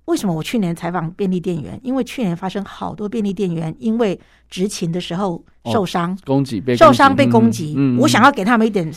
[0.05, 1.79] 为什么我去年采访便利店员？
[1.83, 7.75] 因为去年发生好多便利店员因为执勤的时候受伤，攻击被受伤被攻击。
[7.99, 8.93] 我想要给他们一点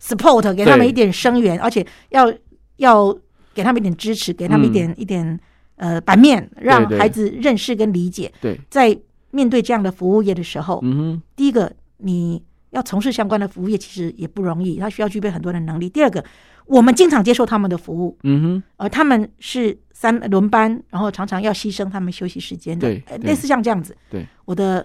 [0.00, 2.32] support，给他们一点声援，而且要
[2.76, 3.12] 要
[3.52, 5.38] 给他们一点支持，给他们一点一点
[5.76, 8.32] 呃版面，让孩子认识跟理解。
[8.40, 8.96] 对，在
[9.32, 15.88] 面对这样的服务业的时候，嗯第一个你要从事相关的服务业，其实也不容易，他需要具备很多的能力。
[15.88, 16.24] 第二个，
[16.66, 19.76] 我们经常接受他们的服务，嗯哼，而他们是。
[20.02, 23.96] 三轮班，然后常常要牺牲他们休息时间的，对，类似像这样子。
[24.10, 24.84] 对，我的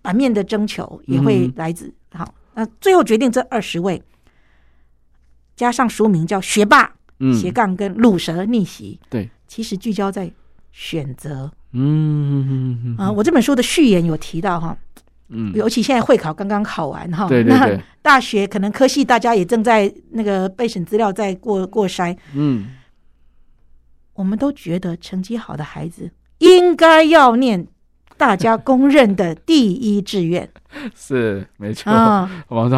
[0.00, 4.00] 版面的征求也会来自、嗯、好，那最后决定这二十位，
[5.56, 6.94] 加上书名叫“学霸”
[7.34, 9.00] 斜杠跟“鲁蛇逆袭”。
[9.10, 10.30] 对，其实聚焦在
[10.70, 11.50] 选择。
[11.72, 14.78] 嗯嗯嗯啊，我这本书的序言有提到哈，
[15.30, 22.68] 嗯，尤其现在会考刚刚考完哈，对对对，那大学可能科系大家也正在那个备审资料在过过筛，嗯。
[24.16, 27.66] 我们都觉得成绩好的孩子应该要念
[28.16, 30.48] 大家公认的第一志愿，
[30.96, 32.28] 是没错啊。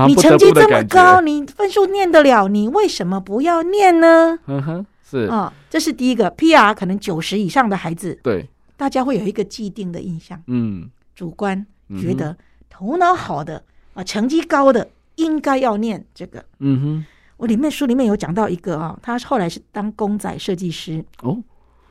[0.07, 4.39] 你成绩这么高，你分数念得了，你为什么不要念呢？
[4.47, 6.31] 嗯哼，是啊，这是第一个。
[6.33, 11.65] PR 可能九十以上的孩子，对，大家会有一个既定的印象，嗯，主观
[12.01, 12.37] 觉得
[12.69, 13.63] 头脑好的
[13.95, 17.07] 啊，成绩高的应该要念这个，嗯哼。
[17.39, 21.03] 我里面书里面有讲到一个啊，他后来是当公仔设计师。
[21.23, 21.39] 哦，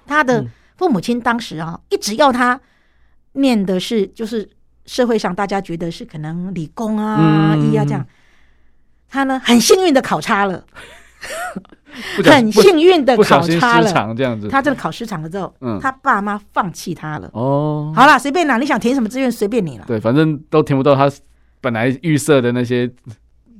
[0.05, 0.45] 他的
[0.77, 2.61] 父母亲当时啊一直要他
[3.31, 4.47] 念的是就是
[4.85, 8.05] 社会上大家觉得是可能理工啊、医啊这样，
[9.09, 10.63] 他呢很幸运的考差了，
[12.23, 17.29] 很幸运的考差了， 这样子，他这个考失常了之后，他爸妈放弃他了。
[17.33, 21.09] 哦，好了，随便啦，你想填什么志愿随便你了，对，反正都填不到他。
[21.59, 22.89] 本来预设的那些，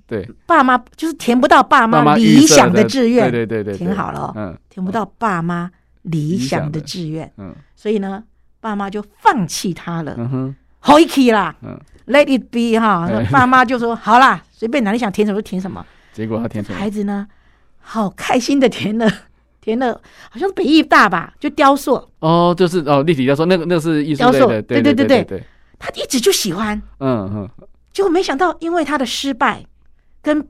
[0.08, 5.70] 对，爸妈就是填不到爸妈理想的志愿，对对对对，挺好了，嗯，填不到爸妈
[6.04, 8.24] 理想的志愿，嗯，所以呢，
[8.62, 16.80] 爸妈就放弃他了，嗯哼，好一起啦，嗯，Let it be 哈，爸妈就说 好啦，随便哪里想填什么就填什么，结果他填什么？
[16.80, 17.28] 孩子呢，
[17.80, 19.08] 好开心的填了。
[19.60, 22.02] 填了好像北艺大吧，就雕塑。
[22.20, 25.44] 哦，就是哦，立体雕塑，那个那个是艺术雕塑，对对对对对，
[25.78, 27.50] 他一直就喜欢，嗯嗯，
[27.92, 29.62] 结果没想到因为他的失败
[30.28, 30.48] 跟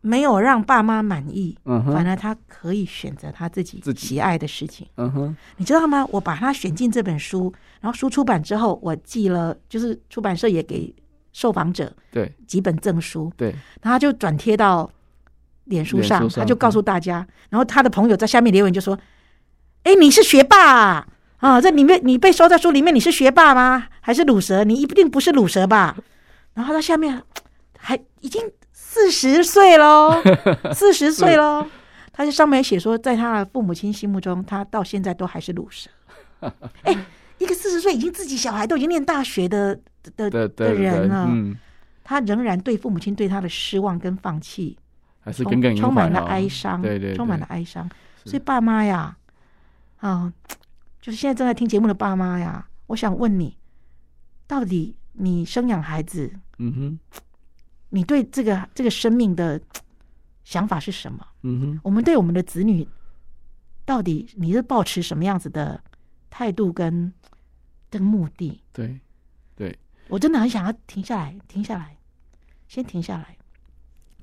[0.00, 6.06] 没有让爸妈满意，嗯哼，反而他可以选择他自己喜爱的事情，嗯哼，你知道吗？
[6.10, 10.94] 我把他选进这本书，然后书出版之后，我寄了，就是出版社也给
[11.32, 13.50] 受访者对几本证书，对，
[13.82, 14.90] 然后他就转贴到。
[15.68, 17.16] 脸书上，他就告诉大家，
[17.50, 18.98] 然后他的朋友在下面留言就说
[19.84, 21.06] ：“哎，你是学霸啊？
[21.36, 23.86] 啊，这里面你被收在书里面，你是学霸吗？
[24.00, 24.64] 还是鲁蛇？
[24.64, 25.94] 你一定不是鲁蛇吧？”
[26.56, 27.22] 然后他下面
[27.76, 28.42] 还已经
[28.90, 30.10] 四十岁喽，
[30.72, 31.66] 四十岁喽，
[32.10, 35.90] 他在上面写说，在他的父母亲心目中，他到现在都还是鲁蛇。
[36.84, 37.04] 哎，
[37.36, 39.78] 一个四十岁已经自己小孩都已经念大学的
[40.16, 41.28] 的的人了，
[42.02, 44.78] 他仍然对父母亲对他的失望跟放弃。
[45.20, 47.86] 还是耿耿于怀，充满了哀伤，对对，充满了哀伤。
[48.24, 49.14] 所以爸妈呀，
[49.98, 50.32] 啊，
[51.02, 53.58] 就是现在正在听节目的爸妈呀，我想问你，
[54.46, 56.98] 到底你生养孩子，嗯哼，
[57.90, 59.60] 你对这个这个生命的
[60.44, 61.26] 想法是什么？
[61.42, 62.86] 嗯哼，我们对我们的子女，
[63.84, 65.82] 到底你是抱持什么样子的
[66.30, 67.12] 态度跟
[67.90, 68.60] 跟目的？
[68.72, 68.98] 对，
[69.56, 71.96] 对，我真的很想要停下来，停下来，
[72.68, 73.36] 先停下来，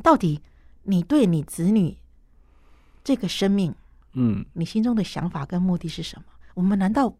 [0.01, 0.41] 到底。
[0.87, 1.97] 你对你子女
[3.03, 3.73] 这个生命，
[4.13, 6.25] 嗯，你心中的想法跟目的是什么？
[6.53, 7.11] 我们难道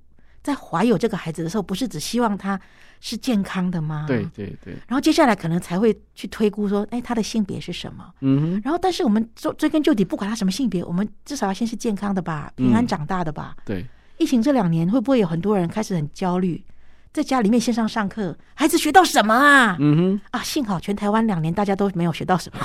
[0.46, 2.60] 在怀有这个孩子的时候，不是只希望他
[3.02, 4.06] 是健康的吗？
[4.08, 4.76] 对对对。
[4.88, 8.06] 然后接下来可能才会去推估说，哎，他的性别是什么？
[8.22, 8.62] 嗯哼。
[8.64, 13.56] 然后，但是我们追追根究底，不管他什么性别，我们至少要先是健康的吧，平安长大的吧。
[13.66, 13.84] 对。
[14.18, 16.64] 疫情这两年，会不会有很多人开始很焦虑？
[17.12, 19.78] 在家里面线上上课，孩子学到什么啊？
[19.80, 22.60] 嗯哼，啊，幸好全台湾两年大家都没有学到什么，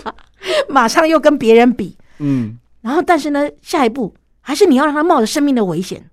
[0.68, 6.10] 马上又跟别人比，嗯，然后但是呢，下一步还是你要让他冒着生命的危险，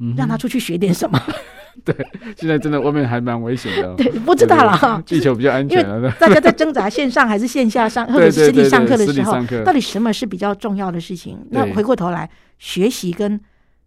[0.00, 1.20] 嗯，让他出去学点什么。
[1.84, 1.94] 对，
[2.36, 3.94] 现在真的外面还蛮危险的。
[3.96, 6.10] 对，不知道了哈，地球比较安全了。
[6.18, 9.34] 大家在挣扎线上还是线下上， 或者实体上课的时候，
[9.64, 11.38] 到底什么是比较重要的事情？
[11.50, 13.40] 那回过头来学习跟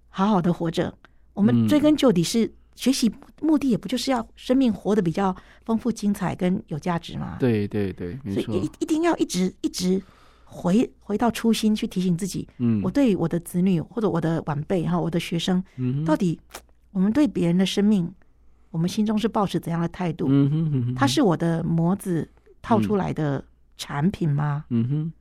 [0.09, 0.93] 好好的活着。
[1.33, 7.37] 我们追根究底是学习目的，也不就是要生命活得比较丰富、精彩跟有价值吗？
[7.39, 8.43] 对对对，没错。
[8.43, 10.01] 所以一一定要一直一直
[10.53, 12.47] 回回到初心，去提醒自己。
[12.59, 16.39] 嗯，我对我的子女或者我的晚辈哈，我的学生，嗯，到底
[16.91, 18.07] 我们对别人的生命，
[18.69, 20.27] 我们心中是抱持怎样的态度？
[20.29, 22.29] 嗯哼嗯哼，他是我的模子
[22.61, 23.43] 套出来的
[23.77, 24.65] 产品吗？
[24.69, 25.13] 嗯哼。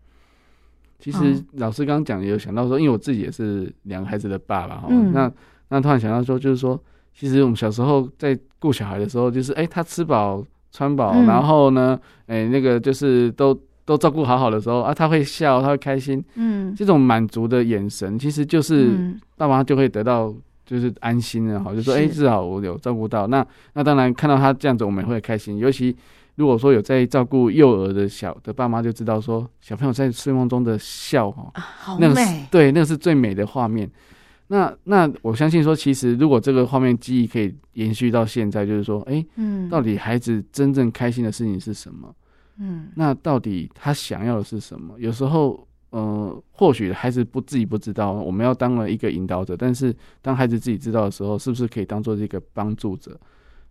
[0.99, 5.33] 其实老师刚刚讲也有想到说，因为我自己也是两个孩子的爸爸哈，那。
[5.69, 6.79] 那突然想到说，就是说，
[7.15, 20.33] 其实我们小时候在顾小孩的时候，就是哎，他吃饱穿饱，嗯、然后呢，哎，那个就是都都照顾好好的时候啊，他会笑，他会开心，嗯，这种满足的眼神，其实就是爸妈就会得到
[20.65, 23.27] 就是安心了哈，嗯、就说哎，至少我有照顾到。
[23.27, 25.59] 那那当然看到他这样子，我们也会开心。
[25.59, 25.95] 尤其
[26.37, 33.91] 如果说有在照顾幼儿的小的爸妈，就知道说小朋友在睡梦中的笑哈，啊、好美，那个、对，那个是最美的画面。
[34.49, 42.15] 那那我相信说，其实如果这个画面记忆可以延续到现在，就是说，哎、欸，嗯，到底孩子真正开心的事情是什么？
[42.59, 44.95] 嗯，那到底他想要的是什么？
[44.99, 53.19] 有时候，呃，或许孩子不自己不知道，我们要当了一个引导者，但是当孩子自己知道的时候，是不是可以当做这个帮助者？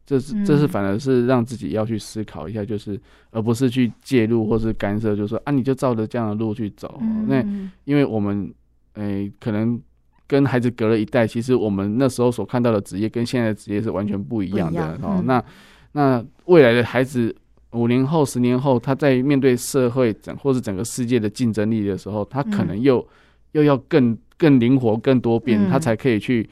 [0.06, 6.98] 这是这是反而是让自己要去思考一下，就是而不是去介入或是干涉，就是说啊，你就照着这样的路去走。
[7.02, 7.42] 嗯、那
[7.86, 8.54] 因为我们，
[8.94, 9.82] 哎、欸，可能。
[10.28, 15.18] 跟孩子隔了一代，其实我们那时候所看到的职业跟现在的职业是完全不一样的哦。
[15.18, 15.44] 嗯、那
[15.92, 17.36] 那未来的孩子
[17.72, 23.08] 五年后、十年后，他在面对社会整或是整个世界的竞争力的时候，他可能又、嗯、
[23.54, 26.50] 又要更更灵活、更多变，嗯、他才可以去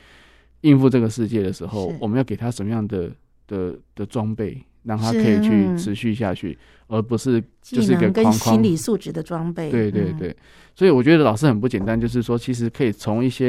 [0.62, 3.10] 应付这个世界的时候，我们要给他什么样的
[3.47, 8.23] 的的装备，让他可以去持续下去，是而不是就是一个框框。
[8.23, 9.69] 跟心理素质的装备。
[9.69, 10.29] 对对对。
[10.29, 10.36] 嗯
[10.75, 13.47] 所以我觉得老师很不简单，就是说，其实可以从一些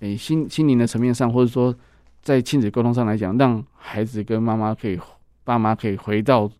[0.00, 1.72] 诶、欸、心心灵的层面上，或者说
[2.20, 4.98] 在亲子沟通上来讲，让孩子跟妈妈可以
[5.44, 6.50] 爸妈可以回到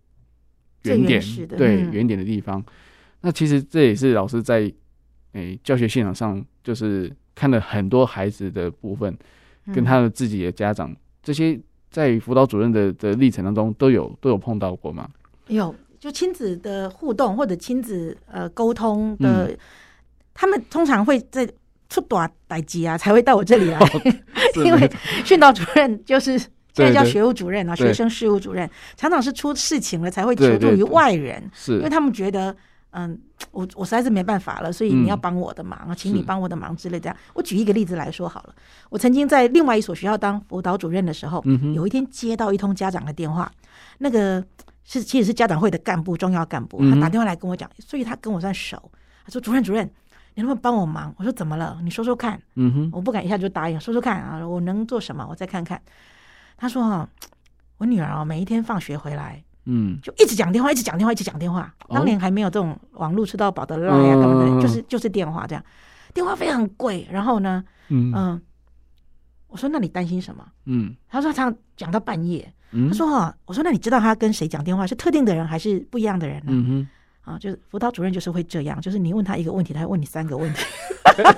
[0.85, 2.61] 原点，对原点的地方。
[2.61, 2.65] 嗯、
[3.23, 4.61] 那其实这也是老师在
[5.33, 9.17] 诶、欸、教学现场上，就是看了很多孩子的部分，
[9.75, 11.61] 跟他的自己的家长这些。
[11.91, 15.09] 在辅导主任的的历程当中都有都有碰到过吗？
[15.47, 19.59] 有，就亲子的互动或者亲子呃沟通的，嗯、
[20.35, 21.49] 他们通常会在
[21.89, 23.87] 出短代机啊才会到我这里来，哦、
[24.65, 24.91] 因为
[25.25, 26.37] 训导主任就是
[26.75, 32.55] 现在叫学务主任啊，学生事务主任，常常是出事情了才会求助于外人，是因为他们觉得。
[32.97, 33.19] 嗯，
[33.51, 37.17] 我我实在是没办法了，所以你要帮我的忙，嗯、请你帮我的忙之类这样。
[37.33, 38.55] 我举一个例子来说好了，
[38.89, 43.51] 我曾经在另外一所学校当辅导主任的时候，嗯、有一天接到一通家长的电话，
[43.99, 44.41] 那个
[44.85, 48.81] 是其实是家长会的干部，重要干部，他打电话来跟我讲，所以他跟我算熟。
[49.25, 49.85] 他说：“主任，主任，
[50.37, 51.81] 你能不能帮我忙？”我说：“怎么了？
[51.83, 55.27] 你说说看。”嗯哼，我不敢一下就答应，说说看啊，我能做什么？
[55.29, 55.83] 我再看看。
[56.57, 57.09] 他说：“哈，
[57.79, 61.75] 我女儿啊，每一天放学回来。”嗯，就一直讲电话，一直讲电话，一直讲电话。
[61.89, 65.65] 当年还没有这种网络吃到饱的 Line 啊，等等，就是就是电话这样。
[66.13, 68.43] 电话费很贵，然后呢，嗯嗯，
[69.49, 70.47] 我说那你担心什么？
[70.67, 72.53] 嗯，他说他讲到半夜。
[72.89, 74.87] 他说哈，我说那你知道他跟谁讲电话？
[74.87, 76.87] 是特定的人还是不一样的人呢？
[77.25, 80.65] 啊，就是辅导主任就是会这样，就是你问他一个问题，他会问你三个问题。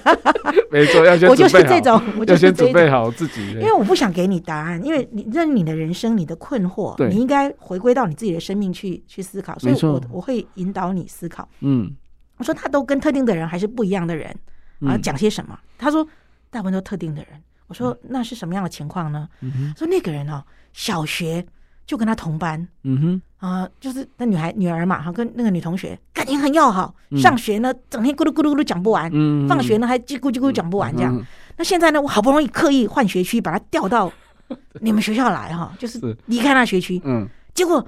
[0.70, 1.29] 没错，要先。
[1.31, 3.53] 我就是这种，我 就先准备好自己。
[3.53, 9.57] 因为我不想给你答案，因为你认你的人生，你的困惑，你应该回归到你自己的生命去去思考。
[9.59, 11.49] 所以我，我我会引导你思考。
[11.61, 11.94] 嗯，
[12.38, 14.35] 我说他都跟特定的人还是不一样的人
[14.81, 15.59] 啊，讲些什么？
[15.79, 16.07] 他说
[16.51, 17.40] 大部分都特定的人。
[17.68, 19.29] 我说那是什么样的情况呢？
[19.77, 21.46] 说那个人哦，小学。
[21.87, 31.16] 就跟他同班，嗯哼，啊、呃，就是那女孩女儿嘛，哈，跟那个女同学感情很要好，嗯、上学呢整天咕噜咕噜咕噜讲不完，嗯，放学呢还叽咕叽咕讲不完这样。
[31.16, 31.25] 嗯、
[31.57, 34.12] 那现在呢，我好不容易刻意换学区，把他调到
[34.83, 37.87] 你们学校来哈，就是离开那学区，嗯，结果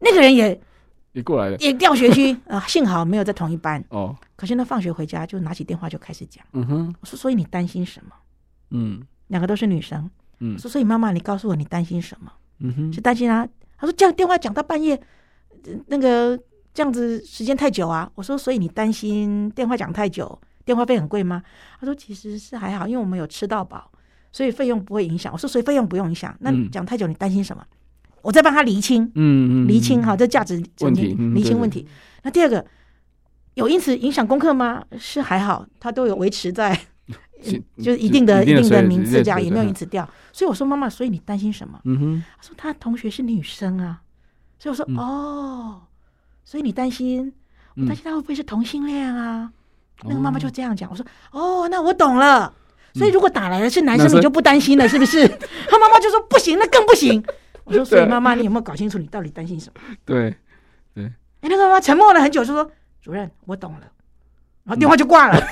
[0.00, 0.60] 那个人也
[1.12, 3.82] 也过来了，也调学区 啊、呃，幸好没有在同一班。
[3.88, 4.14] 哦。
[4.36, 8.12] 可是呢，放学回家就拿起电话就开始讲，嗯哼，我说所以你担心什么？
[8.70, 10.08] 嗯，两个都是女生，
[10.40, 12.30] 嗯，说所以妈妈你告诉我你担心什么？
[12.60, 13.48] 嗯哼，是担心他。
[13.80, 15.00] 他说：“这样电话讲到半夜，
[15.86, 16.36] 那个
[16.74, 21.40] 这样子时间太久啊。”我说：“所以你担心电话讲太久，电话费很贵吗？”
[21.78, 23.88] 他说：“其实是还好，因为我们有吃到饱，
[24.32, 26.36] 所以费用不会影响。”我说：“所以费用不用影响。
[26.40, 27.64] 那讲太久，你担心什么？
[27.70, 31.86] 嗯、我再帮他厘清，嗯嗯，厘清哈，这价值问题，厘清问题。
[32.24, 32.66] 那第二个，
[33.54, 34.84] 有因此影响功课吗？
[34.98, 36.76] 是还好，他都有维持在。”
[37.76, 40.08] 就是一定的、一定的名字，这样也没有因此掉。
[40.32, 41.80] 所以我说妈妈，所以你担心什么？
[41.84, 44.00] 嗯哼，他说他同学是女生啊，
[44.58, 45.82] 所以我说哦，
[46.44, 47.32] 所以你担心，
[47.76, 49.50] 我担心他会不会是同性恋啊？
[50.04, 50.88] 那个妈妈就这样讲。
[50.90, 52.54] 我说哦，那我懂了。
[52.94, 55.26] 所以如果打来的是男生，你就不担心了，是不是？
[55.68, 57.22] 他妈妈就说不行，那更不行。
[57.64, 59.80] 我说所以妈妈，你有没有搞清楚你到底担心什么？
[60.04, 60.34] 对
[60.94, 61.04] 对。
[61.04, 62.70] 哎，那个妈妈沉默了很久，就说
[63.02, 63.80] 主任，我懂了，
[64.64, 65.38] 然后电话就挂了。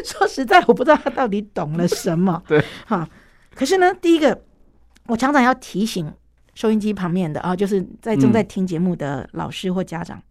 [0.04, 2.42] 说实在，我不知道他到底懂了什么。
[2.48, 3.08] 对，哈。
[3.54, 4.42] 可是呢，第一个，
[5.06, 6.12] 我常常要提醒
[6.54, 10.22] 收音机旁边的啊，就是在正在听节目的老师或家长，嗯、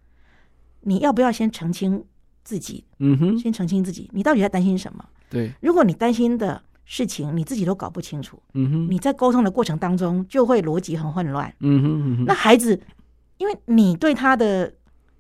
[0.82, 2.04] 你要不要先澄清
[2.44, 2.84] 自己？
[3.00, 5.04] 嗯哼，先澄清自己，你到底在担心什么？
[5.30, 11.54] 对，如果你担心的事情你自己都搞不清楚，嗯哼，你在沟通的过程当中就会逻辑很混乱。
[11.60, 12.80] 嗯哼，嗯哼，那孩子，
[13.38, 14.74] 因为你对他的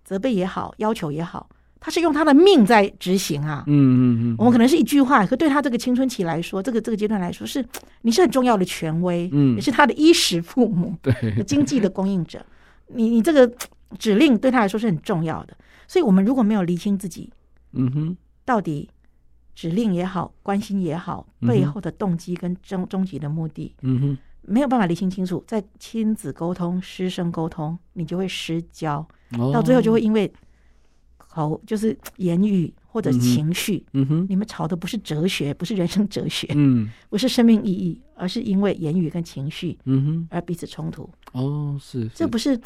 [0.03, 1.49] 责备也好，要求也好。
[1.82, 7.65] 他是用他的命在执行啊，嗯嗯嗯，我们可能是一句话，可对他这个青春期来说，这个这个阶段来说，是
[8.04, 12.46] 你是很重要的权威，嗯，也是他的衣食父母， 对，经济的供应者，
[12.88, 13.50] 你你这个
[13.98, 15.56] 指令对他来说是很重要的，
[15.88, 17.32] 所以我们如果没有厘清自己，
[17.72, 18.89] 嗯哼，到底
[19.56, 29.08] 指令也好，关心也好，背后的动机跟终终极的目的，嗯哼，没有办法厘清清楚，在亲子沟通、师生沟通，你就会失焦，
[29.54, 30.30] 到最后就会因为。
[31.39, 41.10] 好，就是言语或者情绪，嗯哼，你们吵的不是哲学，不是人生哲学，嗯， 不是生命意义，而是因为言语跟情绪，嗯哼，而彼此冲突。
[41.32, 42.60] 哦，是，这不是，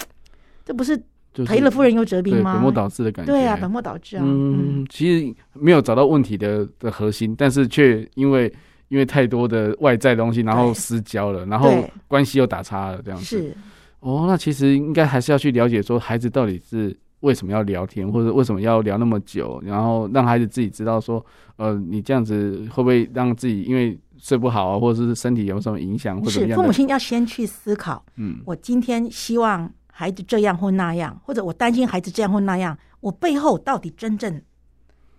[0.66, 0.98] 这不是
[1.46, 2.54] 赔了夫人又折兵吗？
[2.54, 3.32] 本末倒置的感觉。
[3.32, 4.24] 对啊，本末倒置啊。
[4.26, 8.52] 嗯，其实没有找到问题的的核心，但是却因为
[8.88, 13.24] 因为太多的外在东西，然后失焦了，然后关系又打岔了，这样子。
[13.24, 13.56] 是。
[14.00, 16.98] 哦，那其实应该还是要去了解说，孩子到底是。
[17.24, 19.58] 为什么要聊天，或者为什么要聊那么久？
[19.64, 26.20] 然后让孩子自己知道说，呃，你这样子会不会让自己因为睡不好啊，或者是身体有什么影响？
[26.20, 34.42] 或者是父母亲要先去思考，嗯，我今天希望孩子这样或那样，或者我担心孩子这样或那样，我背后到底真正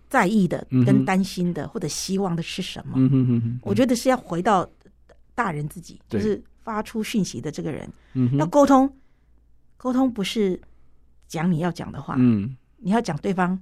[0.07, 2.93] 在意的、跟担心的或者希望的是什么？
[2.97, 4.69] 嗯哼哼哼，我觉得是要回到
[5.33, 8.87] 大人自己，就是发出讯息的这个人，嗯，要沟通，
[9.75, 10.61] 沟通不是。
[11.27, 13.59] 讲你要讲的话，嗯，你要讲对方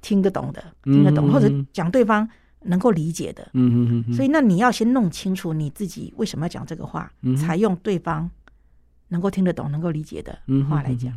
[0.00, 2.28] 听得懂的，听得懂，或者讲对方
[2.62, 3.48] 能够理解的。
[3.54, 4.14] 嗯嗯嗯。
[4.14, 8.28] 所以，那你要先弄清楚你自己为什么要讲这个话，才用对方
[9.08, 10.36] 能够听得懂、能够理解的
[10.68, 11.12] 话来讲，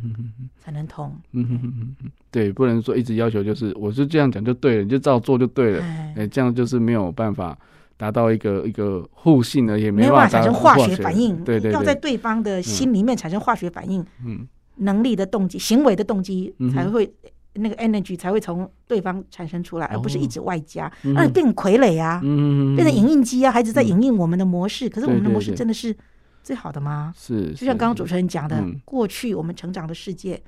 [0.58, 1.16] 才能通。
[1.32, 2.10] 嗯嗯嗯嗯。
[2.30, 5.82] 对，不能说一直要求就是我是这样讲就对了，你就照做就对了。
[6.16, 7.58] 哎，这样就是没有办法
[7.96, 11.42] 达到一个一个互信的，也没办法产生化学反应。
[11.42, 14.04] 对对，要在对方的心里面产生化学反应。
[14.24, 14.46] 嗯。
[14.76, 17.12] 能力的动机、行为的动机才会。
[17.58, 24.90] 那个 energy 才会从对方产生出来，而不是一直外加，而变傀儡啊，变成影印机啊，孩子在影印我们的模式。
[24.90, 25.96] 可是我们的模式真的是
[26.42, 27.14] 最好的吗？
[27.16, 30.38] 是，就像刚刚主持人讲的，过去我们成长的世界，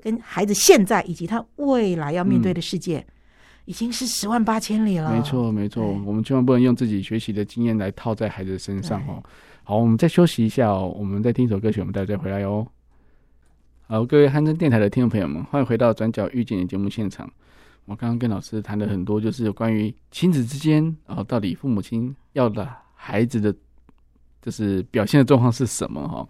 [0.00, 3.04] 跟孩子现在以及他未来要面对的世界，
[3.66, 5.14] 已经是十万八千里了。
[5.14, 9.22] 没错，没错，我们千万不能用自己学习的经验来套在孩子身上哦。
[9.64, 12.66] 好，我们再休息一下哦，我们再听一首歌曲，我们待会再回来哦。
[13.86, 17.30] 好，各位汉声电台的听众朋友们，欢迎回到《转角遇见的》节目现场。
[17.84, 23.54] 我刚刚跟老师谈了很多，就是关于亲子之间，啊到底父母亲要的孩子的，
[24.40, 26.08] 就是表现的状况是什么？
[26.08, 26.26] 哈，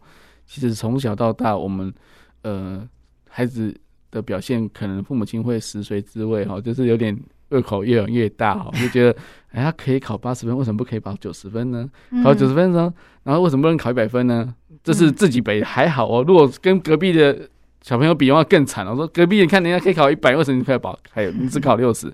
[0.47, 1.95] 其实从小到大，我们
[2.43, 2.87] 呃
[3.29, 3.73] 孩子
[4.11, 7.17] 的表现，可能父母亲会食髓知味，哈，就是有点
[7.51, 9.19] 胃口越养越大，哈，就觉得
[9.53, 11.89] 哎，他可以考八十分，为什么不可以考九十分呢？
[12.23, 12.93] 考九十分呢，
[13.23, 14.55] 然后为什么不能考一百分呢？
[14.83, 17.49] 这是自己北还好哦，如果跟隔壁的
[17.81, 18.87] 小朋友比的话更惨。
[18.87, 22.13] 我说隔壁你看人家可以考一百，为什么你可以保还有你只考六十？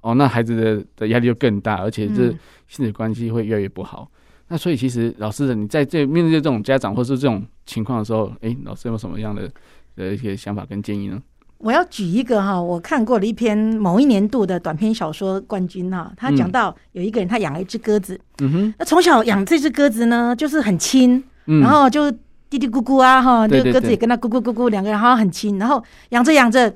[0.00, 2.30] 哦，那孩子的的压力就更大，而且这
[2.68, 4.10] 亲子关系会越来越不好。
[4.48, 9.48] 那所以其实老师的你在这面对这种家长或是这种情况的时候，哎，老师有什么样的
[9.94, 11.22] 的一些想法跟建议呢？
[11.60, 21.22] 我要举一个哈，我看过了一篇某一年度的短篇小说冠军哈，他讲到有一个人他养了一只鸽子，嗯哼，那从小养这只鸽子呢，就是很亲。
[21.46, 22.08] 然后就
[22.48, 25.58] 嘀嘀咕咕啊，哈，那个鸽子也跟他咕咕咕咕，两个人好像很亲。
[25.58, 26.72] 然后养着养着，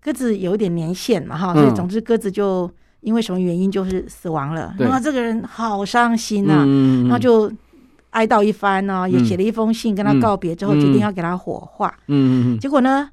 [0.00, 4.72] 鸽子有一点年限嘛，哈，所以总之鸽子就因为什么原因就是死亡了。
[4.78, 6.64] 然后这个人好伤心呐，
[7.04, 7.50] 然后就
[8.10, 11.92] 哀悼一番呢，也写了一封信跟他告别，之后决定要给他火化。
[12.06, 12.58] 嗯嗯。
[12.60, 13.10] 结果呢，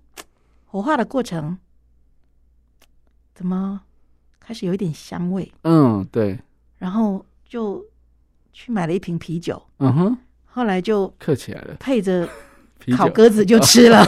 [0.76, 1.58] 火化的过程
[3.34, 3.80] 怎么
[4.42, 5.50] 开始有一点香味？
[5.64, 6.38] 嗯，对。
[6.78, 7.82] 然后就
[8.52, 9.66] 去买了一瓶啤酒。
[9.78, 10.18] 嗯哼。
[10.44, 12.28] 后来就刻起来了，配着
[12.98, 14.06] 烤鸽子就吃了。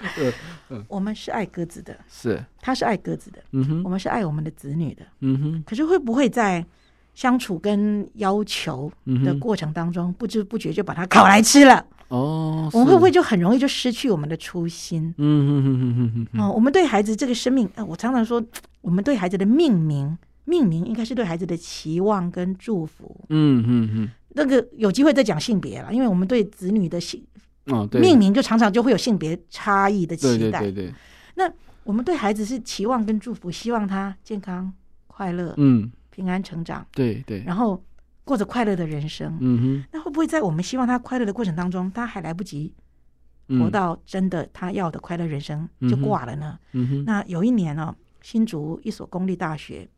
[0.88, 5.64] 我们是爱鸽子的，是他是爱鸽子的，嗯哼，我们是爱我们的子女的，嗯哼。
[5.66, 6.64] 可是会不会在
[7.12, 8.90] 相处跟要求
[9.22, 11.84] 的过程当中，不知不觉就把它烤来吃了？
[12.08, 15.12] 哦，我们会不会就很容易就失去我们的初心？
[15.18, 16.40] 嗯哼哼哼哼哼。
[16.40, 18.42] 哦，我们对孩子这个生命，呃，我常常说，
[18.80, 23.24] 我们对孩子的命名，命名应该是对孩子的期望跟祝福。
[23.30, 24.10] 嗯嗯嗯。
[24.30, 27.24] 那个有机会再讲性别了，因为我们对子女的性
[27.66, 30.60] 哦，命名就常常就会有性别差异的期待。
[30.60, 30.94] 对对对。
[31.34, 31.50] 那
[31.84, 34.72] 我们对孩子是期望跟祝福，希望他健康、
[35.06, 36.86] 快乐，嗯，平安成长。
[36.92, 37.42] 对对。
[37.44, 37.82] 然后
[38.26, 39.38] 过着快乐的人生。
[39.40, 39.88] 嗯哼。
[39.90, 42.74] 那会不会在我们希望他快乐的过程当中，他还来不及
[43.48, 46.58] 活到真的他要的快乐人生就挂了呢？
[46.72, 47.04] 嗯哼。
[47.06, 49.88] 那有一年呢，新竹一所公立大学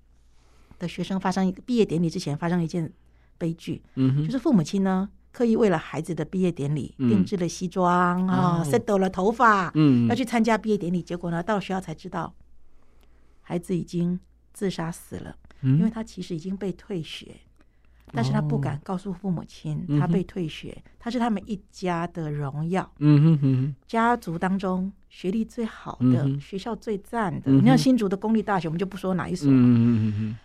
[0.79, 2.93] 的学生发生一个毕业典礼之前发生一件。
[3.41, 12.35] 悲剧，嗯哼，就是父母亲呢，刻意为了孩子的毕业典礼定制了西装啊，set 了头发，嗯，要去参加毕业典礼，结果呢，到学校才知道，
[13.41, 14.18] 孩子已经
[14.53, 17.37] 自杀死了，因为他其实已经被退学，
[18.13, 30.37] 但是他不敢告诉父母亲他被退学，他是他们一家的荣耀，嗯哼哼，家族当中学历最好的，学校最赞的，你像新竹的公立大学，我们就不说哪一所，嗯哼。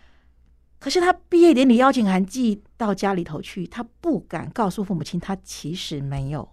[0.78, 6.46] 可是他毕业典礼邀请函寄到家里头去，他不敢告诉父母亲，他其实没有，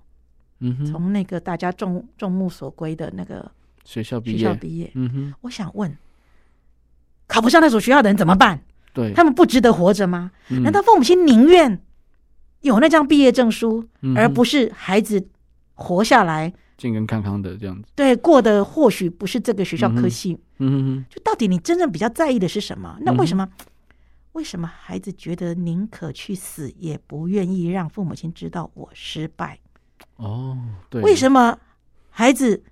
[0.60, 3.52] 嗯，从那个大家众众目所归的那个
[3.84, 5.98] 学校毕业，学校毕业，嗯哼，我想问，
[7.28, 8.64] 考不上那所学校的人怎么办？
[8.94, 10.32] 对，他们不值得活着吗？
[10.50, 11.82] 难道父母亲宁愿
[12.62, 15.28] 有那张毕业证书，而不是孩子
[15.74, 17.90] 活下来健健康康的这样子？
[17.96, 22.98] 对，过的或许不是这个学校科系，嗯哼，就到底你真正比较在意的是什么？
[23.02, 23.48] 那为什么？
[24.34, 29.60] 为什么孩子觉得宁可去死，也不愿意让父母亲知道我失败？
[30.16, 30.58] 哦，
[30.90, 31.02] 对。
[31.02, 31.58] 为什么
[32.10, 32.64] 孩子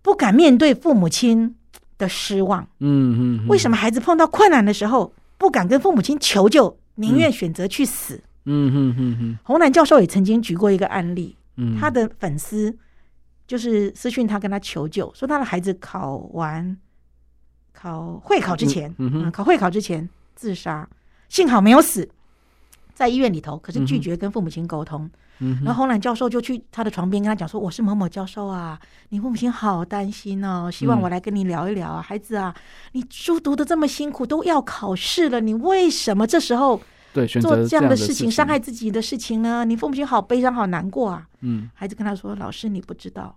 [0.00, 1.56] 不敢面对父母亲
[1.98, 2.62] 的失望？
[2.78, 3.48] 嗯嗯。
[3.48, 8.22] 为什么孩子碰到困难的时候不敢跟父母亲求救，宁愿选择去死？
[8.44, 9.38] 嗯哼哼哼。
[9.42, 11.36] 洪兰教授也曾经举过一个案例，
[11.78, 12.76] 他的粉丝
[13.46, 16.76] 就是私讯他跟他求救，说他的孩子考完
[17.72, 20.08] 考会考之前，嗯，考会考之前。
[20.34, 20.86] 自杀，
[21.30, 22.06] 幸好没有死。
[22.96, 25.08] 在医院里头，可是拒绝跟父母亲沟通。
[25.40, 28.80] 嗯、然后洪兰教授就去他的床边跟他讲说：“我是某某教授啊，
[29.10, 32.54] 你父母亲好担心哦，希望我来跟你聊一聊啊，嗯、孩子啊，
[32.92, 36.80] 你书读的这么辛苦，都要考试了，你为什么这时候
[37.12, 39.62] 对做这样的事情，伤害自己的事情呢？
[39.66, 43.36] 你父母亲好悲伤，好难过啊。”嗯，孩子跟他说：“老师，你不知道，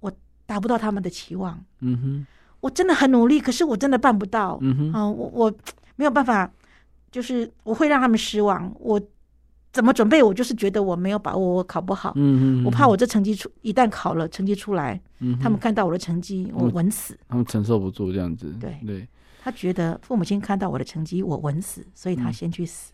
[0.00, 0.12] 我
[0.44, 1.58] 达不到他们的期望。
[1.80, 2.26] 嗯哼，
[2.60, 4.58] 我真的很努力，可是我真的办不到。
[4.60, 5.54] 嗯哼，啊，我我
[5.96, 6.50] 没有办法，
[7.14, 8.74] 就是我会让他们失望。
[8.80, 9.00] 我。”
[9.74, 10.22] 怎么准备？
[10.22, 12.12] 我就是觉得我没有把握，我考不好。
[12.14, 17.18] 嗯嗯，我怕我这成绩出，一旦考了成绩出来，嗯，他们看到我的成绩，我稳死。
[17.28, 18.54] 他们承受不住这样子。
[18.60, 19.08] 对对，
[19.42, 22.92] 他觉得父母亲看到我的成绩，我稳死，所以他先去死。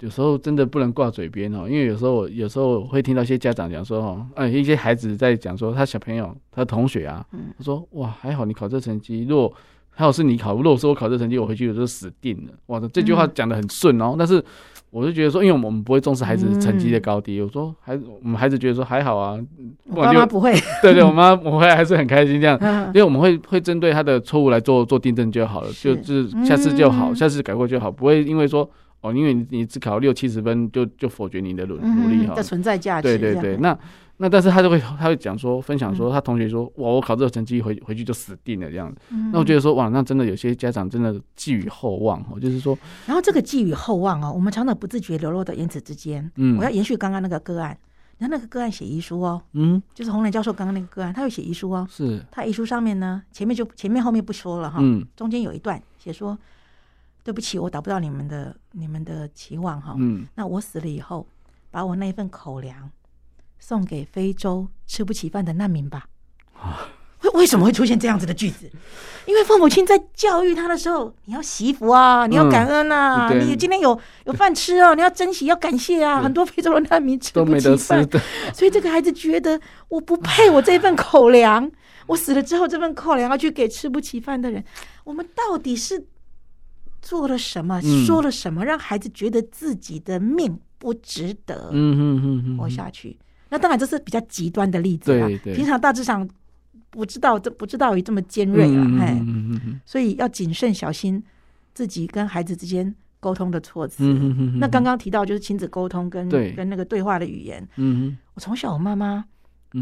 [0.00, 7.24] 有时候真的不能挂嘴边哦，因为有时候有时候会听到一些家长讲说哦，哎，一些孩子在讲说他小朋友他同学啊，
[7.56, 9.54] 他说哇还好你考这成绩，如果
[9.96, 12.52] 还有是你考，如果说我考这成绩，我回去我就死定了。
[12.66, 14.40] 哇，这句话讲的很顺哦，但是。
[14.88, 17.38] 我就觉得说，因为我们不会重视孩子成绩的高低。
[17.42, 19.38] 我说孩子，我们孩子觉得说还好啊。
[19.90, 20.54] 我妈妈不会。
[20.80, 22.58] 对对，我妈我会还是很开心这样，
[22.94, 28.66] 因为我们会会针对他的错误来做做订正就好了，就就是下次就好，下次改过就好，不会因为说
[29.02, 32.34] 哦，因为你你只考六七十分就就否决你的努努力哈。
[32.34, 33.18] 的存在价值。
[33.18, 33.76] 对对对，那。
[34.18, 39.00] 那但是他就会他会讲说分享说他同学说哇我考这个成绩回回去就死定了这样子，
[39.32, 47.76] 那我觉得说哇那真的有些家长真的寄予厚望哦，就是说，然后这个寄予厚望哦，我们常常不自觉流落到言辞之间，嗯，我要延续刚刚那个个案，
[48.16, 52.24] 然后那个个案写遗书哦，嗯，就是洪兰教授刚刚那个个案，他有写遗书哦，是。
[52.32, 56.38] 他遗书上面呢前面就前面后面不说了哈，嗯，中间有一段写说
[57.22, 61.26] 对不起我达不到你们的你们的期望哈，嗯，那我死了以后
[61.70, 62.90] 把我那一份口粮。
[63.58, 66.06] 送给非洲吃不起饭的难民吧。
[66.54, 66.88] 啊
[67.22, 68.70] 为为什么会出现这样子的句子？
[69.26, 76.22] 因为父母亲在教育他的时候，你要惜福啊，你要感恩啊，你今天有有饭吃哦，你要珍惜，要感谢啊。
[76.22, 78.06] 很多非洲的难民吃不起饭，
[78.54, 81.68] 所以这个孩子觉得我不配我这份口粮，
[82.06, 84.62] 我死了之后这份口粮要去给吃不起饭的人。
[85.02, 86.06] 我们到底是
[87.00, 91.70] 做了什么，说了什么，让孩子觉得自己的命不值得？
[91.72, 93.16] 嗯嗯嗯嗯，活下去。
[93.48, 96.28] 那当然这是比较极端的例子啊，平常大致上
[96.90, 99.20] 不知道这不知道有这么尖锐了，哎，
[99.84, 101.22] 所以要谨慎小心
[101.74, 104.02] 自己跟孩子之间沟通的措辞。
[104.58, 107.66] 那刚刚提到就是亲子沟通跟跟那个对话的语言。
[108.34, 109.24] 我从小我妈妈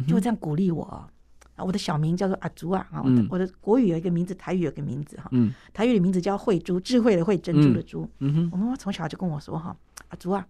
[0.07, 1.09] 就这样鼓励我。
[1.57, 3.01] 啊，我的小名叫做阿珠啊，啊，
[3.31, 5.31] 我的国语有一个名字，台语有一个名字哈，
[5.73, 8.11] 台语的名字叫慧珠，智慧的慧，珍珠的珠。
[8.51, 9.77] 我妈妈从小就跟我说哈，
[10.09, 10.45] 阿珠啊，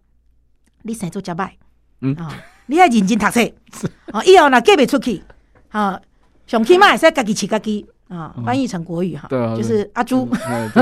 [0.80, 1.58] 你生做家拜。
[2.00, 2.14] 嗯。
[2.14, 2.34] 啊，
[2.66, 4.22] 你要认真读书啊！
[4.24, 5.22] 以后呢，嫁不出去
[5.70, 6.00] 啊，
[6.46, 8.34] 上起码也是自己饲自己啊。
[8.44, 10.28] 翻译成国语哈，就是阿珠，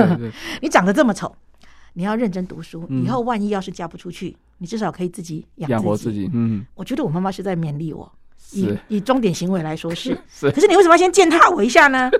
[0.60, 1.34] 你长得这么丑，
[1.94, 2.86] 你要认真读书。
[2.90, 6.30] 以后万一要是嫁不出去，你至少可以自己养活自己。
[6.32, 8.10] 嗯，我觉得我妈妈是在勉励我，
[8.52, 10.14] 以以终点行为来说 是。
[10.40, 12.10] 可是你为什么要先践踏我一下呢？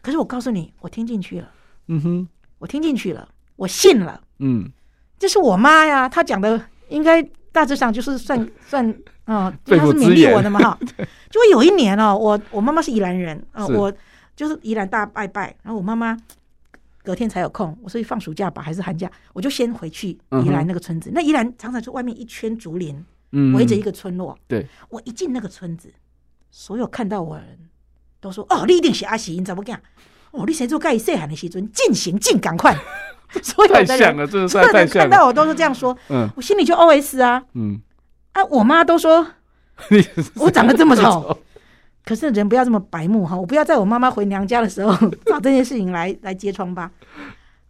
[0.00, 1.50] 可是我告诉你，我听进去了。
[1.88, 4.20] 嗯哼，我听进去了，我信了。
[4.38, 4.70] 嗯，
[5.18, 7.26] 这是我妈呀，她讲的应该。
[7.52, 8.86] 大致上就是算 算
[9.24, 10.78] 啊，他是勉励我的嘛哈。
[11.30, 13.92] 就有一年哦，我我妈妈是宜兰人啊，我
[14.36, 16.16] 就是宜兰大拜拜，然后我妈妈
[17.02, 20.10] 隔天才有空，我所以放暑假吧还是寒假，我就先回去
[20.44, 21.10] 宜兰那个村子。
[21.12, 23.04] 那宜兰常常就外面一圈竹林，
[23.54, 24.38] 围着一个村落。
[24.46, 25.92] 对，我一进那个村子，
[26.50, 27.58] 所有看到我的人
[28.20, 29.80] 都说：“哦，你一定是阿喜，你怎么讲？
[30.30, 32.76] 哦，你谁做盖细汉的时阵，进行进赶快。”
[33.42, 35.08] 所有的人，太像了，真的太像了。
[35.08, 37.80] 看到我都是这样说，嗯，我心里就 OS 啊，嗯，
[38.32, 39.26] 啊，我妈都说，
[40.36, 41.38] 我长得这么丑，
[42.04, 44.92] 可是人不要这么白目哈，我不要在我妈妈回娘家的时候
[45.26, 46.90] 找这件事情来来揭穿吧。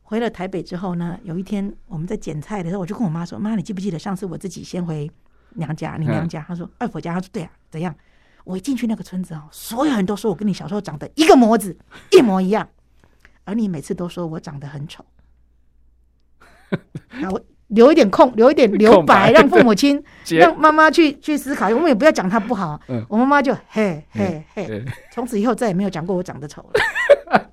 [0.02, 5.10] 回了台北之后呢，有一天我们在捡菜的时候，我就跟我妈说：“妈，你记不记得上次我自己先回
[5.56, 5.96] 娘家？
[5.98, 7.94] 你娘家？”她说：“外婆家。”她说：“对啊，怎样？”
[8.44, 11.76] 我一进去那个村子哦，所有人都说我跟你小时候长得一个模子，
[12.12, 12.66] 一模一样，
[13.44, 15.04] 而你每次都说我长得很丑。
[17.20, 21.68] 然后留一点空，留一点留白，让父母亲、让妈妈去去思考。
[21.68, 22.80] 我们也不要讲他不好。
[23.08, 27.50] 我妈妈就嘿嘿嘿，从此以后再也没有讲过我长得丑了。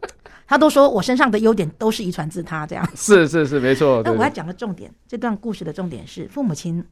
[0.47, 4.01] 他都说我身上的优点都是遗传自他，这样 是是是没错。
[4.05, 6.85] 那我要讲的重点，这段故事的重点是父母亲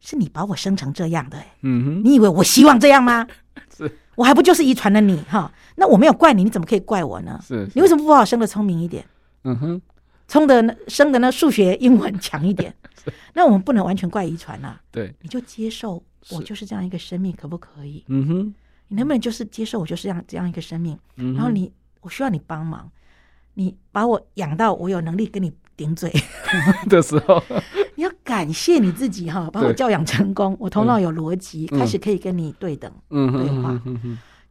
[0.00, 3.26] 是你把我生成这样的，嗯哼，你以为我希望这样吗？
[3.74, 5.50] 是我还不就是遗传了你哈？
[5.76, 7.40] 那我没有怪你，你怎么可以怪我呢？
[7.42, 9.04] 是你为什么不把我生的聪明一点？
[9.44, 9.82] 嗯哼。
[10.32, 12.74] 冲的生的那数学英文强一点，
[13.34, 14.80] 那我们不能完全怪遗传呐。
[14.90, 18.02] 对，你就接受我就是这样一个生命，可不可以？
[18.08, 18.54] 嗯哼，
[18.88, 20.98] 你能不能就是接受我就是这样这样一个生命？
[21.16, 21.70] 然后你
[22.00, 22.90] 我需要你帮忙，
[23.52, 26.10] 你把我养到我有能力跟你顶嘴。
[26.88, 27.42] 的时候，
[27.96, 33.78] 你要感谢你自己哈，把我教养成功，我头脑有逻辑，开始可以跟你对等嗯对话。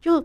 [0.00, 0.24] 就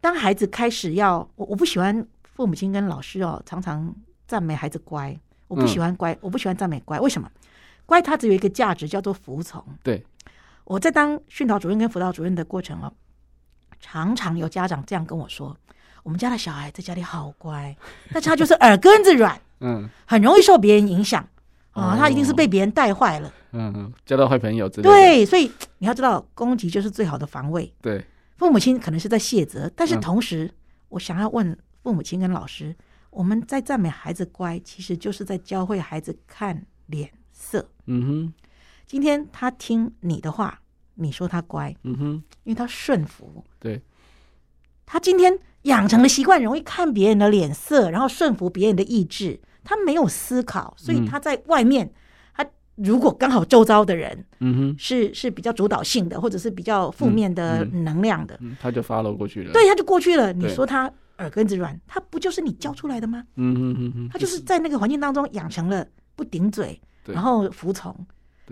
[0.00, 3.92] 当孩子开始要我，我不喜欢父母亲跟老师哦，常常
[4.32, 5.14] 赞美孩子乖，
[5.46, 7.30] 我不喜欢乖，我不喜欢赞美乖，为什么？
[7.84, 9.62] 乖，它只有一个价值，叫做服从。
[9.82, 10.02] 对，
[10.64, 12.90] 我在当训导主任跟辅导主任的过程哦，
[13.78, 15.54] 常常有家长这样跟我说。
[16.02, 17.76] 我们家的小孩在家里好乖，
[18.10, 21.28] 但是他就是耳根子软， 嗯，很容易受别人影响
[21.72, 24.88] 啊，他一定是被别人带坏了，嗯嗯，交到坏朋友之类的。
[24.88, 27.70] 对，所以你要知道，攻击就是最好的防卫。
[27.82, 28.02] 对，
[28.38, 30.50] 父母亲可能是在卸责，但是同时，
[30.88, 32.74] 我想要问父母亲跟老师，
[33.12, 37.68] 我们在赞美孩子乖，其实就是在教会孩子看脸色。
[37.86, 38.34] 嗯哼，
[38.86, 40.60] 今天他听你的话，
[40.96, 43.44] 你说他乖，嗯哼，因为他顺服。
[43.60, 43.80] 对，
[44.84, 45.38] 他今天。
[45.62, 49.40] 养成了习惯，容易看别人的脸色，然后顺服别人的意志。
[49.62, 51.92] 他没有思考，所以他在外面，嗯、
[52.34, 59.52] 他如果刚好周遭的人，嗯哼，是是比较主导性的，或者是比较负面的能量的，嗯嗯、他就 follow 过去了。
[59.52, 60.32] 对，他就过去了。
[60.32, 60.92] 你说他
[61.22, 63.24] 耳根子软，他不就是你教出来的吗？
[63.36, 67.96] 嗯嗯嗯嗯，他就是在那个环境当中养成了不顶嘴，然后服从。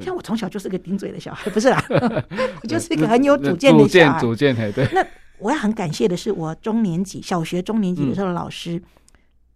[0.00, 1.84] 像我从小就是个顶嘴的小孩，不是啦，
[2.62, 4.20] 我就是一个很有主见的小孩。
[4.20, 4.88] 主见，主见，对。
[4.94, 5.06] 那。
[5.40, 8.82] 我要很感谢的是，我中年级小学中年级的时候的老师，嗯、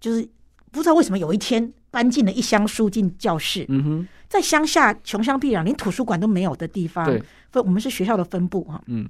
[0.00, 0.26] 就是
[0.70, 3.66] 不知道为什么有一天搬进了一箱书进教室。
[3.68, 7.22] 嗯哼，在乡下穷乡僻壤，连图书馆都没有的地方，对，
[7.62, 8.82] 我们是学校的分部哈。
[8.86, 9.06] 嗯，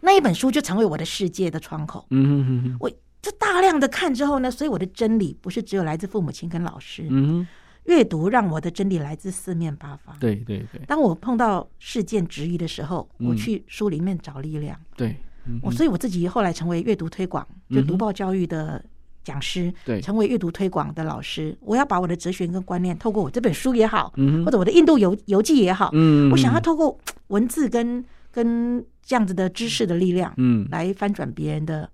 [0.00, 2.04] 那一本书就成为我的世界的窗口。
[2.10, 2.90] 嗯哼哼哼，我
[3.24, 7.06] 就大量的看之后呢，所以我的真理不是只有来自父母亲跟老师。
[7.08, 7.46] 嗯哼，
[7.84, 10.14] 阅读让我的真理来自四面八方。
[10.20, 14.78] 对对对，当我碰到事件质疑的时候，我去书里面找力量。
[14.94, 15.16] 对。
[15.60, 18.82] 我所以我自己后来成为阅读推广，就读报教育的
[19.22, 21.54] 讲师，对，成为阅读推广的老师。
[21.60, 24.10] 我要把我的哲学跟观念，透过我这本书也好，
[24.42, 25.90] 或者我的印度游游记也好，
[26.32, 28.02] 我想要透过文字跟
[28.32, 31.90] 跟这样子的知识的力量，嗯，来翻转别人的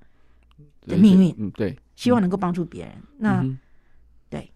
[0.86, 2.94] 的命运，嗯对，希望能够帮助别人。
[3.18, 3.42] 那
[4.28, 4.50] 对。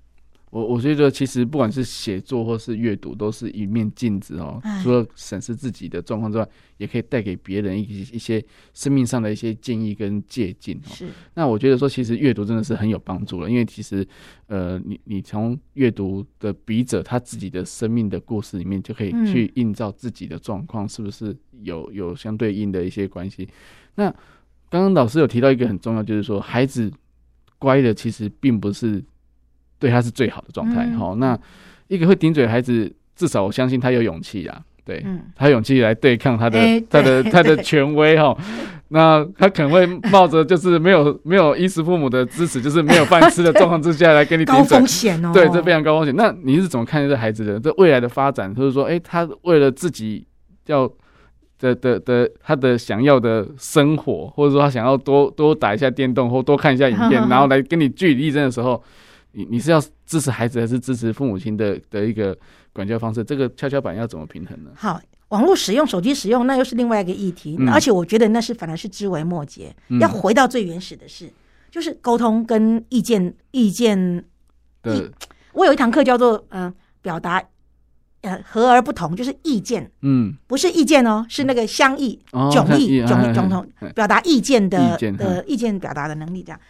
[0.50, 4.62] 我我觉得其实不管是写作或是阅读，都是一面镜子哦。
[4.84, 8.40] 除了审视自己的状况之外，也可以带给别人一一些
[8.72, 10.80] 生命上的一些建议跟借鉴。
[10.84, 11.08] 是。
[11.34, 14.06] 那我觉得说，其实阅读真的是很有帮助了，因为其实
[14.46, 23.48] 呃，你你从阅读的笔者他自己的生命的故事里面，就可以去映照自己的状况是不是有有相对应的一些关系。
[23.96, 24.14] 那
[24.74, 26.90] 刚刚老师有提到一个很重要，就是说孩子
[27.60, 29.02] 乖的其实并不是。
[29.76, 31.38] 对他是最好的状态，好、嗯，那
[31.88, 38.34] 一个会顶嘴的孩子，至少我相信他有勇气啊，对、嗯、他有勇气来对抗他的、欸、他的 他的权威哈，
[38.88, 46.14] 那他可能会冒着就是没有 没有衣食父母的支持，就是没有饭吃的状况之下来跟你 顶嘴，高风险哦，对，这非常高风险。
[46.16, 48.54] 那你是怎么看待这孩子的这未来的发展？
[48.54, 50.26] 就是说，哎，他为了自己
[50.66, 50.90] 要
[51.58, 58.82] 的的的他的想要的生活，或者说他想要多多打一下电动或多看一下影片， 然后来跟你据理力争的时候。
[59.36, 62.38] 你你是要支持孩子，还是支持父母亲的的一个
[62.72, 63.24] 管教方式？
[63.24, 64.70] 这个跷跷板要怎么平衡呢？
[64.76, 65.00] 好，
[65.30, 67.56] 网络使用、手机使用，那又是另外一个议题。
[67.58, 69.74] 嗯、而且我觉得那是反而是枝微末节。
[69.88, 71.28] 嗯、要回到最原始的事，
[71.68, 74.24] 就是沟通跟意见，意见。
[74.80, 75.10] 对。
[75.52, 77.42] 我有一堂课叫做嗯、呃，表达
[78.24, 79.88] 呃和而不同，就是意见。
[80.00, 80.36] 嗯。
[80.46, 83.64] 不是意见哦，是那个相异、迥异、迥异迥同，
[83.94, 86.60] 表达意见的意见的意见表达的能力这样。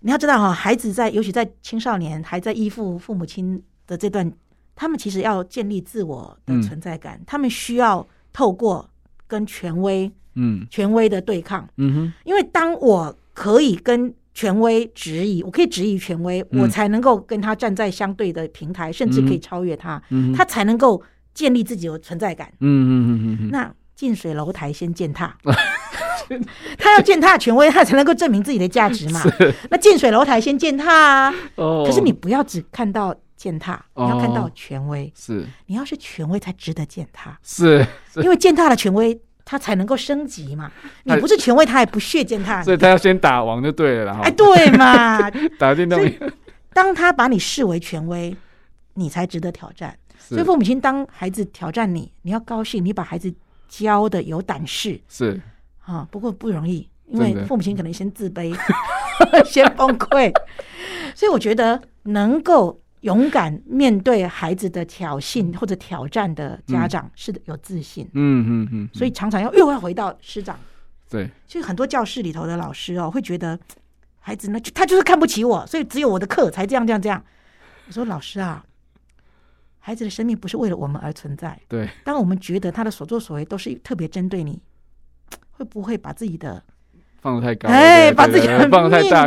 [0.00, 4.30] 你要知道哈，孩子在，尤其在青少年还在依附父母亲的这段，
[4.76, 8.86] 他们其实要建立自我的存在感，嗯、他们需要透过
[9.26, 21.00] 跟权威，嗯，权威的对抗，嗯哼，因为当我可以跟权威质疑，我可以质疑权威，嗯、我才能够跟他站在相对的平台，甚至可以超越他，嗯、他才能够
[21.32, 25.36] 建立自己的存在感，嗯嗯嗯嗯，那近水楼台先践踏。
[26.78, 29.22] 他要践踏权威，他才能够证明自己的价值嘛。
[29.70, 31.34] 那近水楼台先践踏啊。
[31.56, 31.84] 哦。
[31.86, 35.12] 可是你不要只看到践踏，哦、你要看到权威。
[35.14, 35.44] 是。
[35.66, 37.38] 你要是权威才值得践踏。
[37.42, 37.86] 是。
[38.10, 40.70] 是因为践踏了权威，他才能够升级嘛。
[41.04, 42.62] 你不是权威，他也不屑践踏。
[42.62, 44.18] 所以他要先打王就对了。
[44.22, 45.30] 哎，对嘛。
[45.58, 46.00] 打电动。
[46.72, 48.36] 当他把你视为权威，
[48.94, 49.96] 你才值得挑战。
[50.18, 53.32] 所以父母亲当孩子挑战你，你要高兴，你把孩子
[53.68, 55.00] 教的有胆识。
[55.08, 55.40] 是。
[55.84, 58.56] 啊，不过不容易，因为父母亲可能先自卑，
[59.44, 60.32] 先崩溃，
[61.14, 68.08] 所以我觉得能够勇敢面对孩子的挑衅或者挑战的家长是有自信。
[68.14, 70.58] 嗯嗯嗯，所以常常要又要回到师长。
[71.10, 73.58] 对，其实很多教室里头的老师哦，会觉得
[74.20, 77.22] 孩子呢，他就是看不起我，所以只有我的课才这样这样这样。
[77.86, 78.64] 我说老师啊，
[79.78, 81.60] 孩子的生命不是为了我们而存在。
[81.68, 84.62] 对，当我们觉得他的所作所为都是特别针对你，
[85.50, 86.64] 会不会把自己的
[87.24, 87.68] 放的太高？
[87.68, 88.70] 哎，把自己的命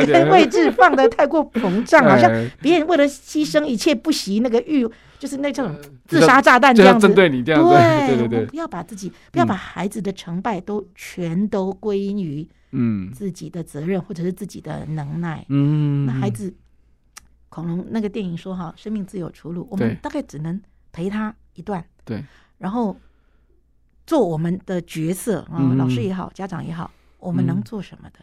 [0.06, 2.32] 跟位置放的太过膨胀， 好像
[2.62, 4.88] 别人为了牺牲一切不惜那个欲，
[5.18, 5.76] 就是那种
[6.08, 7.70] 自杀炸弹这样子，针对你这样子。
[8.08, 15.44] 对对对，不要把自己，不要把孩子的成败都全都归因于嗯自己的责任或者是自己的能耐。
[15.50, 16.54] 嗯，那孩子。
[17.50, 19.68] 恐龙那个电影说哈，生命自有出路。
[19.72, 22.24] 我们大概只能陪他一段，对，
[22.60, 22.96] 然后
[24.06, 28.20] 做我们的角色啊，老师也好，家长也好，我们能做什么的？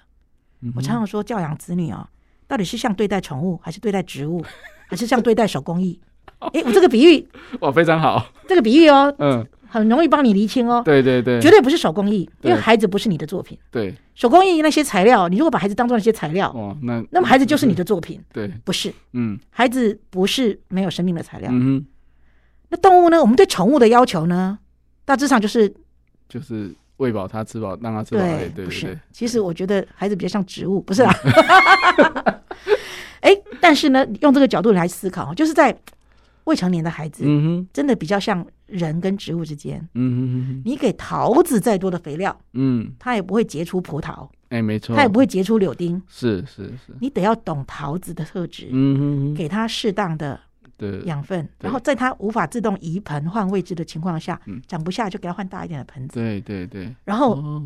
[0.74, 2.08] 我常常说，教养子女啊，
[2.46, 4.44] 到底是像对待宠物，还是对待植物，
[4.88, 6.00] 还是像对待手工艺？
[6.38, 7.28] 哎，我这个比喻
[7.60, 9.46] 哇，非常好，这个比喻哦，嗯。
[9.66, 13.58] 很容易帮你厘清哦，对对对，绝对不是手工艺，因为孩子不是你的作品。
[13.72, 18.22] 对，手工艺那些材料，你如果把孩子当做那些材料，哦，那那么孩子就是你的作品。
[18.32, 21.50] 对，不是，嗯，孩子不是没有生命的材料。
[21.52, 21.84] 嗯，
[22.68, 23.20] 那动物呢？
[23.20, 24.60] 我们对宠物的要求呢？
[25.04, 25.74] 大致上就是
[26.28, 28.20] 就是喂饱他，吃饱让他吃饱。
[28.20, 28.98] 对对，不是。
[29.12, 31.14] 其实我觉得孩子比较像植物，不是啦。
[33.20, 33.30] 哎，
[33.60, 35.76] 但是呢，用这个角度来思考，就是在。
[36.44, 50.38] 未成年的孩子，嗯哼，真的比较像人跟植物之间，嗯哼，你给桃子再多的肥料，嗯，它也不会结出葡萄，哎，没错，它也不会结出柳丁，是是是，你得要懂桃子的特质，嗯哼，给它适当的
[51.04, 57.62] 养分，然后在它无法自动移盆换位置的情况下，长不下就给它换大一点的盆子，对对对，然后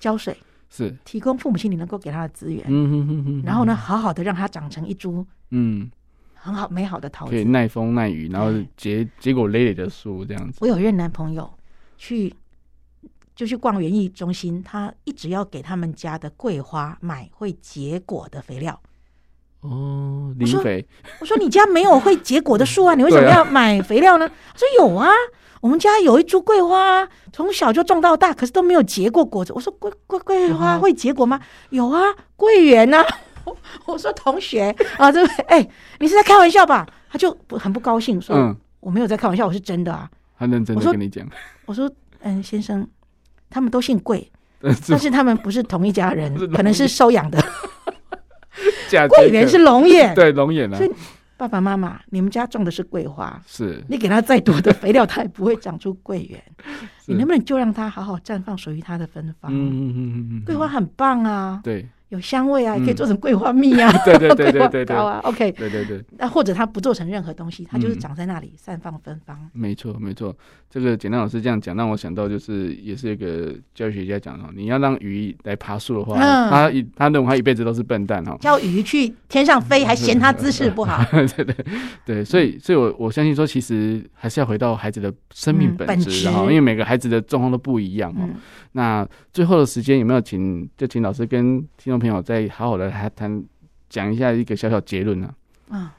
[0.00, 0.36] 浇水，
[0.70, 0.94] 是。
[1.04, 5.90] 提供父母亲你能够给它的资源，嗯哼哼哼，然后呢，好好的让它长成一株，嗯。
[6.36, 7.30] 很好，美好的桃子。
[7.30, 10.58] 可以耐风耐雨，然后结结果累累的树这样子。
[10.60, 11.50] 我有任男朋友
[11.96, 12.34] 去
[13.34, 18.78] 就去逛园艺中心，他一直要给他们家的桂花买会结果的肥料。
[19.64, 20.86] 哦，磷肥。
[21.20, 24.28] 我说你家没有会结果的树啊， 你为什么要买肥料呢？
[24.28, 25.08] 他说有啊，
[25.62, 29.52] 我们家有一株桂花，从小就种到大，可是都没有结过果子。
[29.54, 31.40] 我说桂桂桂花会结果吗？
[31.70, 32.02] 有啊，
[32.36, 33.02] 桂圆啊。
[33.86, 36.86] 我说同学啊，这位哎，你是在开玩笑吧？
[37.10, 40.10] 他就不很不高兴，说我没有在开玩笑，我是真的啊。
[40.38, 41.26] 他认真的跟你讲。
[41.64, 41.90] 我说
[42.20, 42.86] 嗯，先生，
[43.48, 47.42] 他们都姓桂， 但是他们不是同一家人，可能是收养的。
[49.08, 50.76] 桂圆是龙眼， 对龙眼啊。
[50.76, 50.90] 所以
[51.36, 56.42] 爸爸妈妈，你们家种的是桂花，是你给它再多的肥料，它也不会长出桂圆。
[57.06, 59.52] 你能不能就让它好好绽放属于它的芬芳？
[59.52, 61.60] 嗯嗯嗯嗯，桂花很棒啊。
[61.62, 61.86] 对。
[62.10, 66.04] 有香味啊，可以做成桂花蜜啊，对对对对对， 啊，OK，对对对。
[66.18, 69.38] 那或者它不做成任何东西，它就是长在那里散放芬芳。
[69.52, 70.36] 没错没错，
[70.70, 76.18] 这个简单老师这样讲，让我想到就是也是一个教育学家讲哦，你要让鱼来爬树的话，
[76.50, 78.36] 他一他认为他一辈子都是笨蛋哈。
[78.40, 81.02] 叫鱼去天上飞，还嫌它姿势不好。
[81.36, 81.56] 对对
[82.04, 88.28] 对，所以所以我我相信说，其实还是要回到孩子的生命本质哈，因为每个孩子的状况都不一样哦。
[88.76, 93.44] 那最后的时间有没有请就请老师跟听众朋友再好好的谈谈
[93.88, 95.32] 讲一下一个小小结论呢？
[95.68, 95.96] 啊，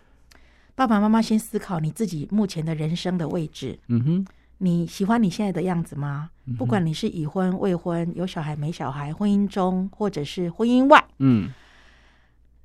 [0.75, 3.79] 爸爸妈妈先思考你自己目前的人生的位置。
[3.87, 4.27] 嗯哼，
[4.57, 6.31] 你喜欢你现在的样子吗？
[6.57, 11.49] 不管你是已婚未婚，有小孩没小孩，婚姻中或者是婚姻外，嗯，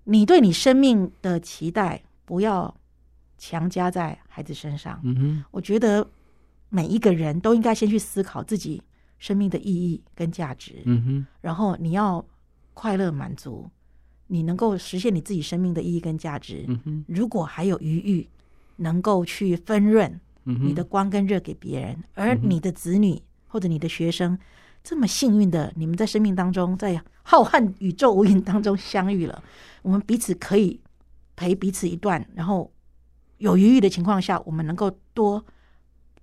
[0.02, 2.74] 你对你生命的期待不要
[3.38, 5.00] 强加在孩子身上。
[5.04, 6.04] 嗯哼，我觉得
[6.68, 8.82] 每一个人都应该先去思考自己。
[9.20, 12.24] 生命的意义跟价值，嗯哼，然后你要
[12.74, 13.68] 快乐满足，
[14.26, 18.28] 你能够实现你自己生命的意义跟价值，嗯哼，如果还有余裕，
[18.76, 24.38] 能够去分润你的光跟热给别人，嗯，而你的子女或者你的学生
[24.82, 29.42] 这么幸运的，你们在生命当中在浩瀚宇宙无垠当中相遇了，
[29.82, 30.80] 我们彼此可以
[31.36, 32.72] 陪彼此一段，然后
[33.38, 35.44] 有余裕的情况下，我们能够多。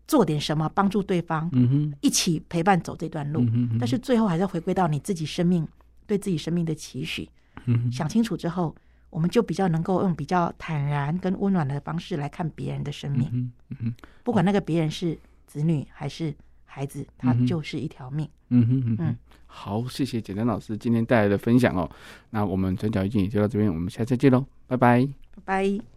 [0.07, 3.41] 做点什么帮助对方，嗯哼，一起陪伴走这段路。
[3.41, 5.67] 嗯哼，但是最后还是要回归到你自己生命，
[6.07, 7.29] 对自己生命的期许。
[7.65, 8.75] 嗯，想清楚之后，
[9.09, 13.29] 我们就比较能够用比较坦然跟温暖的方式来看别人的生命。
[13.33, 13.51] 嗯
[13.81, 13.93] 嗯，
[14.23, 16.33] 不管那个别人是子女还是
[16.65, 18.27] 孩子，他就是一条命。
[18.49, 21.89] 嗯哼嗯嗯，好，谢谢简单老师今天带来的分享哦。
[22.29, 25.05] 那我们转角遇见也就到这边，我们下次再见喽，拜拜，
[25.35, 25.96] 拜拜。